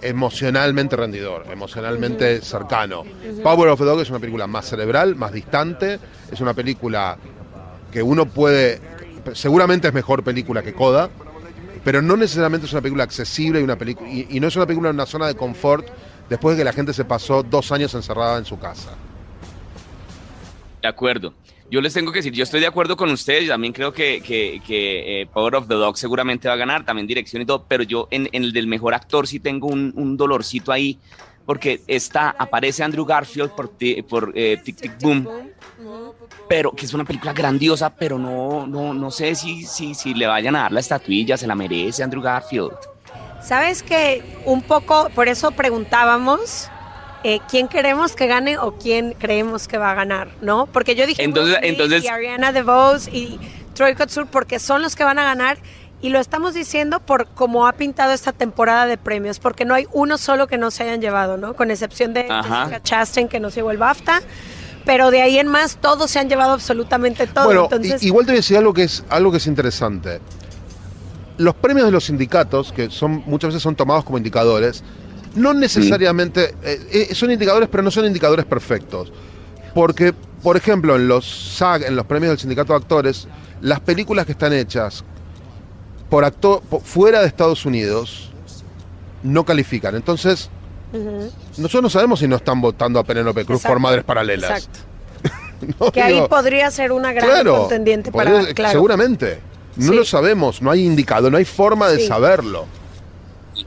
emocionalmente 0.00 0.96
rendidor, 0.96 1.46
emocionalmente 1.50 2.40
cercano. 2.40 3.04
Power 3.42 3.68
of 3.70 3.78
the 3.78 3.84
Dog 3.84 4.00
es 4.00 4.10
una 4.10 4.18
película 4.18 4.46
más 4.46 4.66
cerebral, 4.66 5.16
más 5.16 5.32
distante, 5.32 5.98
es 6.30 6.40
una 6.40 6.54
película 6.54 7.16
que 7.90 8.02
uno 8.02 8.26
puede, 8.26 8.80
seguramente 9.34 9.88
es 9.88 9.94
mejor 9.94 10.22
película 10.24 10.62
que 10.62 10.72
Coda, 10.72 11.10
pero 11.84 12.00
no 12.00 12.16
necesariamente 12.16 12.66
es 12.66 12.72
una 12.72 12.82
película 12.82 13.04
accesible 13.04 13.60
y, 13.60 13.64
una 13.64 13.76
y, 14.08 14.36
y 14.36 14.40
no 14.40 14.48
es 14.48 14.56
una 14.56 14.66
película 14.66 14.90
en 14.90 14.96
una 14.96 15.06
zona 15.06 15.26
de 15.26 15.34
confort 15.34 15.86
después 16.28 16.56
de 16.56 16.60
que 16.60 16.64
la 16.64 16.72
gente 16.72 16.92
se 16.94 17.04
pasó 17.04 17.42
dos 17.42 17.72
años 17.72 17.94
encerrada 17.94 18.38
en 18.38 18.44
su 18.44 18.58
casa. 18.58 18.90
De 20.82 20.88
acuerdo. 20.88 21.32
Yo 21.70 21.80
les 21.80 21.94
tengo 21.94 22.12
que 22.12 22.18
decir, 22.18 22.34
yo 22.34 22.42
estoy 22.42 22.60
de 22.60 22.66
acuerdo 22.66 22.96
con 22.96 23.10
ustedes, 23.10 23.48
también 23.48 23.72
creo 23.72 23.92
que, 23.92 24.20
eh, 24.68 25.26
Power 25.32 25.54
of 25.54 25.68
the 25.68 25.74
Dog 25.74 25.96
seguramente 25.96 26.48
va 26.48 26.54
a 26.54 26.58
ganar, 26.58 26.84
también 26.84 27.06
dirección 27.06 27.40
y 27.40 27.46
todo, 27.46 27.64
pero 27.66 27.82
yo 27.82 28.08
en, 28.10 28.28
el 28.32 28.52
del 28.52 28.66
mejor 28.66 28.92
actor 28.92 29.26
sí 29.26 29.40
tengo 29.40 29.68
un, 29.68 30.16
dolorcito 30.18 30.70
ahí, 30.70 30.98
porque 31.46 31.80
está, 31.86 32.34
aparece 32.36 32.82
Andrew 32.82 33.06
Garfield 33.06 33.52
por, 33.52 33.70
por 34.06 34.32
eh, 34.34 34.60
Tic 34.62 34.76
Tic 34.76 35.00
Boom, 35.00 35.26
pero 36.48 36.72
que 36.72 36.84
es 36.84 36.92
una 36.92 37.04
película 37.04 37.32
grandiosa, 37.32 37.94
pero 37.94 38.18
no, 38.18 38.66
no, 38.66 38.92
no 38.92 39.10
sé 39.10 39.34
si, 39.34 39.64
si, 39.64 39.94
si 39.94 40.12
le 40.12 40.26
vayan 40.26 40.56
a 40.56 40.62
dar 40.62 40.72
la 40.72 40.80
estatuilla, 40.80 41.38
se 41.38 41.46
la 41.46 41.54
merece 41.54 42.02
Andrew 42.02 42.20
Garfield. 42.20 42.76
Sabes 43.40 43.82
que 43.82 44.22
un 44.44 44.62
poco, 44.62 45.08
por 45.14 45.28
eso 45.28 45.52
preguntábamos 45.52 46.68
eh, 47.24 47.40
quién 47.48 47.68
queremos 47.68 48.14
que 48.16 48.26
gane 48.26 48.58
o 48.58 48.72
quién 48.78 49.14
creemos 49.18 49.68
que 49.68 49.78
va 49.78 49.90
a 49.92 49.94
ganar, 49.94 50.28
¿no? 50.40 50.66
Porque 50.66 50.94
yo 50.94 51.06
dije 51.06 51.22
Entonces- 51.22 51.56
Will 51.62 51.70
entonces- 51.70 52.04
y 52.04 52.08
Ariana 52.08 52.52
DeVos 52.52 53.08
y 53.08 53.38
Troy 53.74 53.94
Kotsur 53.94 54.26
porque 54.26 54.58
son 54.58 54.82
los 54.82 54.96
que 54.96 55.04
van 55.04 55.18
a 55.18 55.24
ganar 55.24 55.58
y 56.00 56.08
lo 56.08 56.18
estamos 56.18 56.52
diciendo 56.54 56.98
por 56.98 57.28
cómo 57.28 57.66
ha 57.68 57.72
pintado 57.74 58.12
esta 58.12 58.32
temporada 58.32 58.86
de 58.86 58.98
premios, 58.98 59.38
porque 59.38 59.64
no 59.64 59.74
hay 59.74 59.86
uno 59.92 60.18
solo 60.18 60.48
que 60.48 60.58
no 60.58 60.72
se 60.72 60.82
hayan 60.82 61.00
llevado, 61.00 61.36
¿no? 61.36 61.54
Con 61.54 61.70
excepción 61.70 62.12
de 62.12 62.26
Ajá. 62.28 62.64
Jessica 62.64 62.82
Chastain 62.82 63.28
que 63.28 63.38
no 63.38 63.50
se 63.50 63.56
llevó 63.56 63.70
el 63.70 63.78
BAFTA, 63.78 64.20
pero 64.84 65.12
de 65.12 65.22
ahí 65.22 65.38
en 65.38 65.46
más 65.46 65.76
todos 65.76 66.10
se 66.10 66.18
han 66.18 66.28
llevado 66.28 66.54
absolutamente 66.54 67.28
todo. 67.28 67.44
Bueno, 67.44 67.62
Entonces, 67.70 68.02
i- 68.02 68.06
igual 68.08 68.26
te 68.26 68.32
voy 68.32 68.38
a 68.38 68.40
decir 68.40 68.56
algo 68.56 68.74
que 68.74 68.82
es 68.82 69.04
algo 69.08 69.30
que 69.30 69.36
es 69.36 69.46
interesante. 69.46 70.20
Los 71.38 71.54
premios 71.54 71.86
de 71.86 71.92
los 71.92 72.04
sindicatos, 72.04 72.72
que 72.72 72.90
son 72.90 73.22
muchas 73.26 73.48
veces 73.50 73.62
son 73.62 73.74
tomados 73.76 74.04
como 74.04 74.18
indicadores, 74.18 74.82
no 75.34 75.54
necesariamente 75.54 76.54
eh, 76.62 77.06
eh, 77.10 77.14
son 77.14 77.30
indicadores, 77.30 77.68
pero 77.70 77.82
no 77.82 77.90
son 77.90 78.04
indicadores 78.06 78.44
perfectos. 78.44 79.12
Porque, 79.74 80.12
por 80.42 80.56
ejemplo, 80.56 80.96
en 80.96 81.08
los 81.08 81.54
SAG, 81.56 81.84
en 81.84 81.96
los 81.96 82.06
premios 82.06 82.30
del 82.30 82.38
sindicato 82.38 82.72
de 82.74 82.78
actores, 82.78 83.26
las 83.60 83.80
películas 83.80 84.26
que 84.26 84.32
están 84.32 84.52
hechas 84.52 85.04
por 86.10 86.24
actor 86.24 86.60
po- 86.62 86.80
fuera 86.80 87.20
de 87.20 87.26
Estados 87.26 87.64
Unidos 87.64 88.30
no 89.22 89.44
califican. 89.44 89.94
Entonces, 89.94 90.50
nosotros 91.56 91.82
no 91.84 91.88
sabemos 91.90 92.20
si 92.20 92.28
no 92.28 92.36
están 92.36 92.60
votando 92.60 92.98
a 92.98 93.04
Penélope 93.04 93.46
Cruz 93.46 93.62
por 93.62 93.78
Madres 93.78 94.04
Paralelas. 94.04 94.50
Exacto. 94.66 94.80
¿no? 95.80 95.90
Que 95.92 96.02
ahí 96.02 96.22
podría 96.28 96.70
ser 96.70 96.92
una 96.92 97.12
gran 97.14 97.28
Claro, 97.30 97.60
contendiente 97.60 98.12
para 98.12 98.30
podría- 98.30 98.52
claro. 98.54 98.72
seguramente. 98.72 99.40
No 99.76 99.92
Sí. 99.92 99.96
lo 99.96 100.04
sabemos, 100.04 100.60
no 100.60 100.70
hay 100.70 100.84
indicado, 100.84 101.30
no 101.30 101.38
hay 101.38 101.46
forma 101.46 101.88
de 101.88 102.00
Sí. 102.00 102.06
saberlo. 102.08 102.66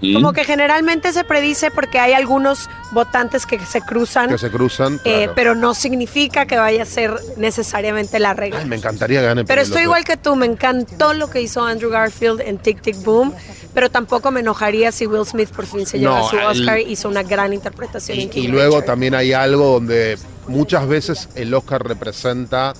Como 0.01 0.33
que 0.33 0.43
generalmente 0.43 1.11
se 1.13 1.23
predice 1.23 1.71
porque 1.71 1.99
hay 1.99 2.13
algunos 2.13 2.69
votantes 2.91 3.45
que 3.45 3.59
se 3.65 3.81
cruzan, 3.81 4.29
Que 4.29 4.37
se 4.37 4.49
cruzan. 4.51 4.95
eh, 5.05 5.17
claro. 5.23 5.31
pero 5.35 5.55
no 5.55 5.73
significa 5.73 6.45
que 6.45 6.57
vaya 6.57 6.83
a 6.83 6.85
ser 6.85 7.13
necesariamente 7.37 8.19
la 8.19 8.33
regla. 8.33 8.59
Ay, 8.59 8.65
me 8.65 8.75
encantaría 8.75 9.21
gane 9.21 9.45
Pero 9.45 9.61
estoy 9.61 9.83
igual 9.83 10.03
que 10.03 10.17
tú, 10.17 10.35
me 10.35 10.45
encantó 10.45 11.13
lo 11.13 11.29
que 11.29 11.41
hizo 11.41 11.63
Andrew 11.63 11.89
Garfield 11.89 12.41
en 12.41 12.57
Tic 12.57 12.81
Tic 12.81 12.97
Boom, 13.03 13.33
pero 13.73 13.89
tampoco 13.89 14.31
me 14.31 14.39
enojaría 14.41 14.91
si 14.91 15.05
Will 15.07 15.25
Smith 15.25 15.49
por 15.49 15.65
fin 15.65 15.85
se 15.85 15.99
lleva 15.99 16.19
No, 16.19 16.29
su 16.29 16.37
el- 16.37 16.45
Oscar 16.45 16.79
y 16.79 16.91
hizo 16.91 17.07
una 17.09 17.23
gran 17.23 17.53
interpretación 17.53 18.17
en 18.19 18.25
Y, 18.25 18.29
King 18.29 18.43
y 18.43 18.47
luego 18.47 18.75
Richard. 18.75 18.85
también 18.87 19.15
hay 19.15 19.33
algo 19.33 19.73
donde 19.73 20.17
muchas 20.47 20.87
veces 20.87 21.29
el 21.35 21.53
Oscar 21.53 21.85
representa 21.87 22.73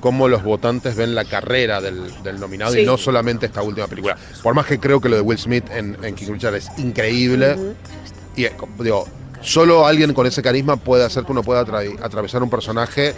cómo 0.00 0.28
los 0.28 0.42
votantes 0.42 0.94
ven 0.96 1.14
la 1.14 1.24
carrera 1.24 1.80
del, 1.80 2.10
del 2.22 2.38
nominado 2.40 2.72
Sí. 2.72 2.80
y 2.80 2.86
no 2.86 2.96
solamente 2.96 3.46
esta 3.46 3.62
última 3.62 3.86
película. 3.86 4.16
Por 4.42 4.54
más 4.54 4.66
que 4.66 4.78
creo 4.78 5.00
que 5.00 5.08
lo 5.08 5.16
de 5.16 5.22
Will 5.22 5.38
Smith 5.38 5.64
en, 5.70 5.96
en 6.02 6.14
King 6.14 6.28
Richard 6.32 6.54
es 6.54 6.68
increíble. 6.78 7.56
Y 8.36 8.44
eh, 8.44 8.52
digo, 8.78 9.06
solo 9.40 9.86
alguien 9.86 10.12
con 10.14 10.26
ese 10.26 10.42
carisma 10.42 10.76
puede 10.76 11.04
hacer 11.04 11.24
que 11.24 11.32
uno 11.32 11.42
pueda 11.42 11.64
atra- 11.66 11.98
atravesar 12.02 12.42
un 12.42 12.50
personaje 12.50 13.14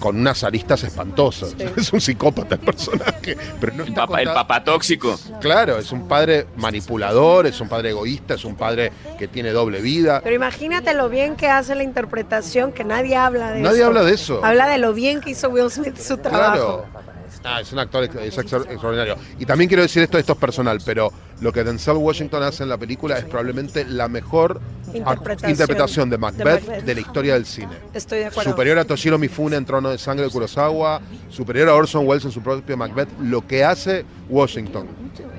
con 0.00 0.16
unas 0.18 0.42
aristas 0.42 0.82
espantosas. 0.82 1.54
Es 1.76 1.92
un 1.92 2.00
psicópata 2.00 2.56
el 2.56 2.60
personaje. 2.62 3.36
Pero 3.60 3.74
no 3.74 3.82
El 3.84 3.90
está 3.90 4.06
papá, 4.06 4.20
el 4.20 4.26
contado- 4.26 4.46
papá 4.48 4.64
tóxico. 4.64 5.20
Claro, 5.40 5.78
es 5.78 5.92
un 5.92 6.08
padre 6.08 6.46
manipulador, 6.56 7.46
es 7.46 7.60
un 7.60 7.68
padre 7.68 7.90
egoísta, 7.90 8.34
es 8.34 8.44
un 8.44 8.56
padre 8.56 8.90
que 9.18 9.28
tiene 9.28 9.50
doble 9.50 9.80
vida. 9.80 10.20
Pero 10.24 10.34
imagínate 10.34 10.94
lo 10.94 11.08
bien 11.08 11.36
que 11.36 11.48
hace 11.48 11.74
la 11.74 11.82
interpretación, 11.84 12.72
que 12.72 12.82
nadie 12.82 13.14
habla 13.14 13.50
de 13.52 13.60
eso. 13.60 13.70
Nadie 13.70 13.84
habla 13.84 14.02
de 14.02 14.14
eso. 14.14 14.44
Habla 14.44 14.66
de 14.68 14.78
lo 14.78 14.92
bien 14.94 15.20
que 15.20 15.30
hizo 15.30 15.48
Will 15.50 15.70
Smith 15.70 15.96
su 15.98 16.16
trabajo. 16.18 16.84
Claro. 16.90 17.10
Ah, 17.44 17.60
es 17.60 17.72
un 17.72 17.78
actor 17.78 18.04
es 18.04 18.36
extraordinario. 18.36 19.16
Y 19.38 19.46
también 19.46 19.68
quiero 19.68 19.82
decir 19.82 20.02
esto, 20.02 20.18
esto 20.18 20.32
es 20.32 20.38
personal, 20.38 20.78
pero 20.84 21.10
lo 21.40 21.52
que 21.52 21.64
Denzel 21.64 21.96
Washington 21.96 22.42
hace 22.42 22.62
en 22.62 22.68
la 22.68 22.76
película 22.78 23.16
es 23.18 23.24
probablemente 23.24 23.84
la 23.84 24.08
mejor 24.08 24.60
ac- 24.88 24.94
Interpretación 24.96 25.50
interpretación 25.50 26.10
de 26.10 26.14
de 26.16 26.18
Macbeth, 26.18 26.66
Macbeth. 26.66 26.84
de 26.84 26.94
la 26.94 27.00
historia 27.00 27.34
del 27.34 27.46
cine. 27.46 27.72
Estoy 27.94 28.18
de 28.20 28.26
acuerdo. 28.26 28.50
Superior 28.50 28.78
a 28.78 28.84
Toshiro 28.84 29.18
Mifune 29.18 29.56
en 29.56 29.64
Trono 29.64 29.90
de 29.90 29.98
Sangre 29.98 30.24
de 30.26 30.30
Kurosawa, 30.30 31.00
superior 31.30 31.68
a 31.68 31.74
Orson 31.74 32.06
Welles 32.06 32.24
en 32.24 32.32
su 32.32 32.42
propio 32.42 32.76
Macbeth, 32.76 33.08
lo 33.20 33.46
que 33.46 33.64
hace 33.64 34.04
Washington, 34.28 34.86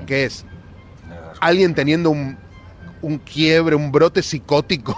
que 0.08 0.26
es 0.26 0.46
alguien 1.40 1.76
teniendo 1.76 2.10
un, 2.10 2.38
un 3.02 3.18
quiebre, 3.20 3.76
un 3.76 3.92
brote 3.92 4.22
psicótico, 4.24 4.96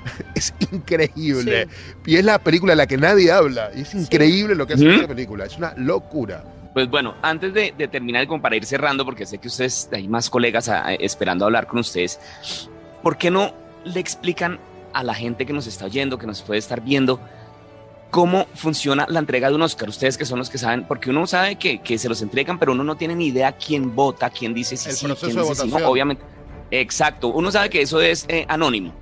es 0.34 0.54
increíble. 0.72 1.68
Y 2.06 2.16
es 2.16 2.24
la 2.24 2.38
película 2.38 2.72
de 2.72 2.76
la 2.76 2.86
que 2.86 2.96
nadie 2.96 3.30
habla, 3.32 3.70
y 3.74 3.80
es 3.82 3.94
increíble 3.94 4.54
lo 4.54 4.66
que 4.66 4.74
hace 4.74 4.86
Ujú. 4.88 4.98
esa 5.00 5.08
película, 5.08 5.44
es 5.46 5.56
una 5.56 5.74
locura. 5.76 6.44
Pues 6.76 6.90
bueno, 6.90 7.14
antes 7.22 7.54
de, 7.54 7.72
de 7.74 7.88
terminar 7.88 8.26
como 8.26 8.42
para 8.42 8.54
ir 8.54 8.66
cerrando, 8.66 9.02
porque 9.06 9.24
sé 9.24 9.38
que 9.38 9.48
ustedes, 9.48 9.88
hay 9.92 10.06
más 10.08 10.28
colegas 10.28 10.68
a- 10.68 10.92
esperando 10.92 11.46
hablar 11.46 11.66
con 11.66 11.78
ustedes, 11.78 12.20
¿por 13.02 13.16
qué 13.16 13.30
no 13.30 13.54
le 13.86 13.98
explican 13.98 14.58
a 14.92 15.02
la 15.02 15.14
gente 15.14 15.46
que 15.46 15.54
nos 15.54 15.66
está 15.66 15.86
oyendo, 15.86 16.18
que 16.18 16.26
nos 16.26 16.42
puede 16.42 16.58
estar 16.58 16.82
viendo, 16.82 17.18
cómo 18.10 18.44
funciona 18.54 19.06
la 19.08 19.20
entrega 19.20 19.48
de 19.48 19.54
un 19.54 19.62
Oscar? 19.62 19.88
Ustedes 19.88 20.18
que 20.18 20.26
son 20.26 20.38
los 20.38 20.50
que 20.50 20.58
saben, 20.58 20.84
porque 20.86 21.08
uno 21.08 21.26
sabe 21.26 21.56
que, 21.56 21.78
que 21.78 21.96
se 21.96 22.10
los 22.10 22.20
entregan, 22.20 22.58
pero 22.58 22.72
uno 22.72 22.84
no 22.84 22.94
tiene 22.94 23.14
ni 23.14 23.28
idea 23.28 23.52
quién 23.52 23.96
vota, 23.96 24.28
quién 24.28 24.52
dice 24.52 24.76
si 24.76 24.90
El 24.90 24.96
sí, 24.96 25.06
quién 25.28 25.30
dice 25.48 25.54
si 25.62 25.68
no. 25.70 25.88
Obviamente, 25.90 26.22
exacto. 26.70 27.28
Uno 27.28 27.50
sabe 27.50 27.70
que 27.70 27.80
eso 27.80 28.02
es 28.02 28.26
eh, 28.28 28.44
anónimo, 28.50 28.92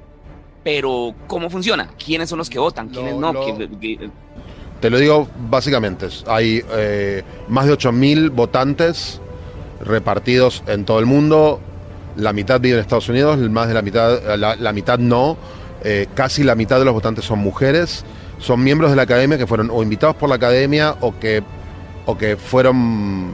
pero 0.62 1.12
¿cómo 1.26 1.50
funciona? 1.50 1.88
¿Quiénes 1.98 2.28
son 2.28 2.38
los 2.38 2.48
que 2.48 2.60
votan? 2.60 2.88
¿Quiénes 2.90 3.14
Lo- 3.14 3.20
no? 3.20 3.32
lo- 3.32 3.44
¿Quién- 3.44 3.80
qué- 3.80 4.10
Te 4.84 4.90
lo 4.90 4.98
digo 4.98 5.26
básicamente, 5.48 6.08
hay 6.26 6.62
eh, 6.72 7.22
más 7.48 7.64
de 7.64 7.72
8.000 7.72 8.30
votantes 8.30 9.18
repartidos 9.82 10.62
en 10.66 10.84
todo 10.84 10.98
el 10.98 11.06
mundo, 11.06 11.58
la 12.18 12.34
mitad 12.34 12.60
vive 12.60 12.74
en 12.74 12.80
Estados 12.82 13.08
Unidos, 13.08 13.38
más 13.48 13.66
de 13.68 13.72
la 13.72 13.80
mitad, 13.80 14.36
la, 14.36 14.56
la 14.56 14.72
mitad 14.74 14.98
no, 14.98 15.38
Eh, 15.86 16.06
casi 16.14 16.42
la 16.44 16.54
mitad 16.54 16.78
de 16.78 16.84
los 16.84 16.92
votantes 16.92 17.24
son 17.24 17.38
mujeres, 17.38 18.04
son 18.38 18.62
miembros 18.62 18.90
de 18.90 18.96
la 18.96 19.04
academia 19.04 19.38
que 19.38 19.46
fueron 19.46 19.70
o 19.70 19.82
invitados 19.82 20.16
por 20.16 20.28
la 20.28 20.34
academia 20.34 20.96
o 21.00 21.18
que, 21.18 21.42
o 22.04 22.18
que 22.18 22.36
fueron 22.36 23.30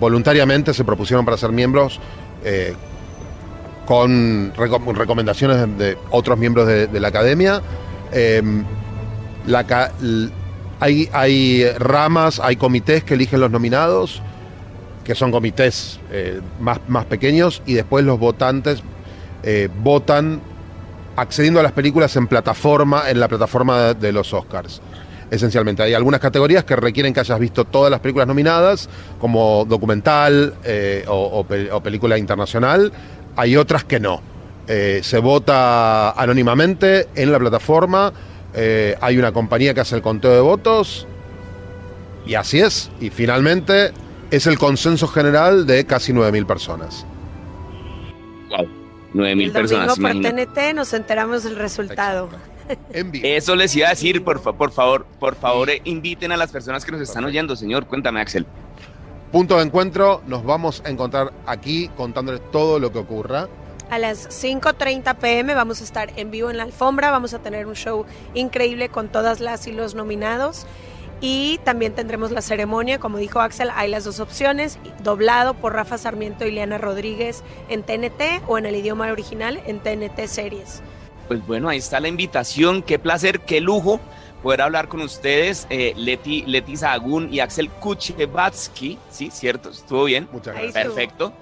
voluntariamente, 0.00 0.74
se 0.74 0.82
propusieron 0.82 1.24
para 1.24 1.36
ser 1.36 1.52
miembros. 1.52 2.00
eh, 2.44 2.74
con 3.86 4.52
reco- 4.54 4.94
recomendaciones 4.96 5.78
de, 5.78 5.96
otros 6.10 6.36
miembros 6.38 6.66
de, 6.66 7.00
la 7.00 7.06
academia. 7.08 7.62
Eh, 8.12 8.42
la 9.46 9.60
hay, 10.80 11.66
ramas, 11.78 12.40
hay 12.40 12.56
comités 12.56 13.04
que 13.04 13.14
eligen 13.14 13.40
los 13.40 13.50
nominados, 13.50 14.22
que 15.04 15.14
son 15.14 15.30
comités 15.30 15.98
eh, 16.12 16.40
más, 16.60 16.78
más 16.86 17.04
pequeños, 17.06 17.62
y 17.66 17.74
después 17.74 18.04
los 18.04 18.18
votantes 18.18 18.82
eh, 19.42 19.68
votan 19.82 20.40
accediendo 21.16 21.60
a 21.60 21.62
las 21.62 21.72
películas 21.72 22.14
en 22.16 22.26
plataforma, 22.26 23.10
en 23.10 23.18
la 23.18 23.26
plataforma 23.28 23.94
de, 23.94 24.12
los 24.12 24.32
Oscars. 24.32 24.80
Esencialmente, 25.30 25.82
hay 25.82 25.94
algunas 25.94 26.20
categorías 26.20 26.64
que 26.64 26.76
requieren 26.76 27.12
que 27.12 27.20
hayas 27.20 27.38
visto 27.38 27.64
todas 27.64 27.90
las 27.90 28.00
películas 28.00 28.28
nominadas, 28.28 28.88
como 29.20 29.64
documental 29.68 30.54
eh, 30.64 31.04
o, 31.08 31.40
o 31.40 31.44
pe- 31.44 31.70
o 31.72 31.82
película 31.82 32.16
internacional. 32.16 32.92
Hay 33.36 33.56
otras 33.56 33.84
que 33.84 34.00
no. 34.00 34.20
Se 34.66 35.18
vota 35.18 36.10
anónimamente 36.10 37.08
en 37.14 37.32
la 37.32 37.38
plataforma. 37.38 38.12
Eh, 38.54 38.96
hay 39.00 39.18
una 39.18 39.32
compañía 39.32 39.74
que 39.74 39.80
hace 39.80 39.96
el 39.96 40.02
conteo 40.02 40.32
de 40.32 40.40
votos. 40.40 41.06
Y 42.26 42.34
así 42.34 42.60
es. 42.60 42.90
Y 43.00 43.10
finalmente 43.10 43.92
es 44.30 44.46
el 44.46 44.58
consenso 44.58 45.08
general 45.08 45.66
de 45.66 45.84
casi 45.86 46.12
9.000 46.12 46.46
personas. 46.46 47.06
Wow, 48.50 48.68
nueve 49.14 49.34
mil 49.36 49.46
El 49.48 49.52
domingo 49.52 49.94
personas. 49.94 49.98
por. 49.98 50.32
TNT 50.32 50.74
nos 50.74 50.92
enteramos 50.92 51.44
del 51.44 51.56
resultado. 51.56 52.28
En 52.92 53.10
vivo. 53.10 53.26
Eso 53.26 53.56
les 53.56 53.74
iba 53.76 53.86
a 53.86 53.90
decir, 53.90 54.22
por, 54.24 54.40
fa- 54.40 54.52
por 54.52 54.72
favor, 54.72 55.06
por 55.18 55.34
favor, 55.36 55.70
eh, 55.70 55.80
inviten 55.84 56.32
a 56.32 56.36
las 56.36 56.50
personas 56.52 56.84
que 56.84 56.92
nos 56.92 57.00
están 57.00 57.24
oyendo, 57.24 57.56
señor. 57.56 57.86
Cuéntame, 57.86 58.20
Axel. 58.20 58.44
Punto 59.32 59.56
de 59.56 59.62
encuentro. 59.64 60.22
Nos 60.26 60.44
vamos 60.44 60.82
a 60.84 60.90
encontrar 60.90 61.32
aquí 61.46 61.88
contándoles 61.96 62.40
todo 62.50 62.78
lo 62.78 62.92
que 62.92 62.98
ocurra. 62.98 63.48
A 63.90 63.98
las 63.98 64.28
5.30 64.28 65.16
pm 65.16 65.54
vamos 65.54 65.80
a 65.80 65.84
estar 65.84 66.12
en 66.16 66.30
vivo 66.30 66.50
en 66.50 66.58
la 66.58 66.64
alfombra, 66.64 67.10
vamos 67.10 67.32
a 67.32 67.38
tener 67.38 67.66
un 67.66 67.74
show 67.74 68.04
increíble 68.34 68.90
con 68.90 69.08
todas 69.08 69.40
las 69.40 69.66
y 69.66 69.72
los 69.72 69.94
nominados 69.94 70.66
y 71.20 71.58
también 71.64 71.94
tendremos 71.94 72.30
la 72.30 72.42
ceremonia, 72.42 72.98
como 72.98 73.18
dijo 73.18 73.40
Axel, 73.40 73.70
hay 73.74 73.90
las 73.90 74.04
dos 74.04 74.20
opciones, 74.20 74.78
doblado 75.02 75.54
por 75.54 75.72
Rafa 75.72 75.98
Sarmiento 75.98 76.46
y 76.46 76.52
Liana 76.52 76.78
Rodríguez 76.78 77.42
en 77.68 77.82
TNT 77.82 78.42
o 78.46 78.58
en 78.58 78.66
el 78.66 78.76
idioma 78.76 79.10
original 79.10 79.60
en 79.66 79.80
TNT 79.80 80.26
Series. 80.26 80.82
Pues 81.26 81.44
bueno, 81.46 81.68
ahí 81.68 81.78
está 81.78 81.98
la 82.00 82.08
invitación. 82.08 82.82
Qué 82.82 82.98
placer, 82.98 83.40
qué 83.40 83.60
lujo 83.60 84.00
poder 84.42 84.62
hablar 84.62 84.88
con 84.88 85.00
ustedes, 85.00 85.66
eh, 85.70 85.92
Leti, 85.96 86.42
Leti 86.46 86.76
Sahagún 86.76 87.32
y 87.32 87.40
Axel 87.40 87.68
Kuchevatsky. 87.68 88.98
Sí, 89.10 89.30
cierto, 89.32 89.70
estuvo 89.70 90.04
bien. 90.04 90.28
Muchas 90.30 90.54
gracias. 90.54 90.72
Perfecto. 90.84 91.32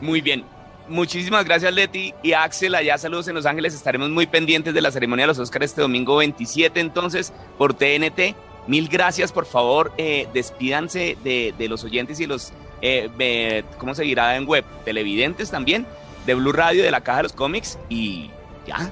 Muy 0.00 0.20
bien. 0.20 0.44
Muchísimas 0.88 1.44
gracias, 1.44 1.72
Leti. 1.72 2.14
Y 2.22 2.32
Axel, 2.32 2.74
allá 2.74 2.98
saludos 2.98 3.28
en 3.28 3.34
Los 3.34 3.46
Ángeles. 3.46 3.74
Estaremos 3.74 4.10
muy 4.10 4.26
pendientes 4.26 4.74
de 4.74 4.80
la 4.80 4.90
ceremonia 4.90 5.24
de 5.24 5.28
los 5.28 5.38
Oscars 5.38 5.66
este 5.66 5.80
domingo 5.80 6.16
27, 6.16 6.80
entonces, 6.80 7.32
por 7.56 7.74
TNT. 7.74 8.34
Mil 8.66 8.88
gracias, 8.88 9.30
por 9.30 9.44
favor, 9.44 9.92
eh, 9.98 10.26
despídanse 10.32 11.18
de, 11.22 11.54
de 11.58 11.68
los 11.68 11.84
oyentes 11.84 12.18
y 12.20 12.26
los, 12.26 12.52
eh, 12.80 13.10
eh, 13.18 13.62
¿cómo 13.76 13.94
se 13.94 14.04
dirá 14.04 14.36
en 14.36 14.46
web? 14.46 14.64
Televidentes 14.86 15.50
también, 15.50 15.86
de 16.24 16.34
Blue 16.34 16.52
Radio, 16.52 16.82
de 16.82 16.90
la 16.90 17.02
Caja 17.02 17.18
de 17.18 17.22
los 17.24 17.32
Cómics. 17.34 17.78
Y 17.90 18.30
ya, 18.66 18.90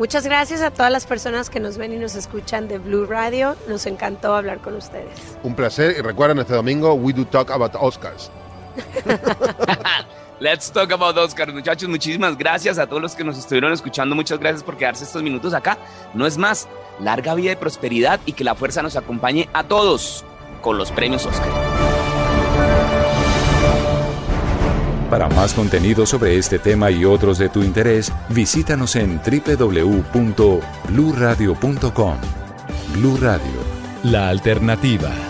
Muchas 0.00 0.24
gracias 0.24 0.62
a 0.62 0.70
todas 0.70 0.90
las 0.90 1.04
personas 1.04 1.50
que 1.50 1.60
nos 1.60 1.76
ven 1.76 1.92
y 1.92 1.98
nos 1.98 2.14
escuchan 2.14 2.68
de 2.68 2.78
Blue 2.78 3.04
Radio. 3.04 3.54
Nos 3.68 3.84
encantó 3.84 4.34
hablar 4.34 4.60
con 4.60 4.74
ustedes. 4.74 5.36
Un 5.42 5.54
placer. 5.54 5.94
Y 5.98 6.00
recuerden 6.00 6.38
este 6.38 6.54
domingo, 6.54 6.94
We 6.94 7.12
Do 7.12 7.26
Talk 7.26 7.50
About 7.50 7.72
Oscars. 7.78 8.30
Let's 10.40 10.72
talk 10.72 10.90
about 10.90 11.16
Oscar, 11.18 11.52
muchachos. 11.52 11.86
Muchísimas 11.86 12.38
gracias 12.38 12.78
a 12.78 12.86
todos 12.86 13.02
los 13.02 13.14
que 13.14 13.22
nos 13.22 13.36
estuvieron 13.36 13.74
escuchando. 13.74 14.16
Muchas 14.16 14.38
gracias 14.38 14.62
por 14.62 14.78
quedarse 14.78 15.04
estos 15.04 15.22
minutos 15.22 15.52
acá. 15.52 15.76
No 16.14 16.26
es 16.26 16.38
más, 16.38 16.66
larga 16.98 17.34
vida 17.34 17.52
y 17.52 17.56
prosperidad 17.56 18.20
y 18.24 18.32
que 18.32 18.42
la 18.42 18.54
fuerza 18.54 18.82
nos 18.82 18.96
acompañe 18.96 19.50
a 19.52 19.64
todos 19.64 20.24
con 20.62 20.78
los 20.78 20.92
premios 20.92 21.26
Oscar. 21.26 21.50
Para 25.10 25.28
más 25.28 25.52
contenido 25.52 26.06
sobre 26.06 26.38
este 26.38 26.58
tema 26.58 26.90
y 26.90 27.04
otros 27.04 27.36
de 27.36 27.50
tu 27.50 27.62
interés, 27.62 28.10
visítanos 28.30 28.96
en 28.96 29.20
www.bluradio.com. 29.20 32.16
Blu 32.94 33.16
Radio, 33.18 33.60
la 34.04 34.30
alternativa. 34.30 35.29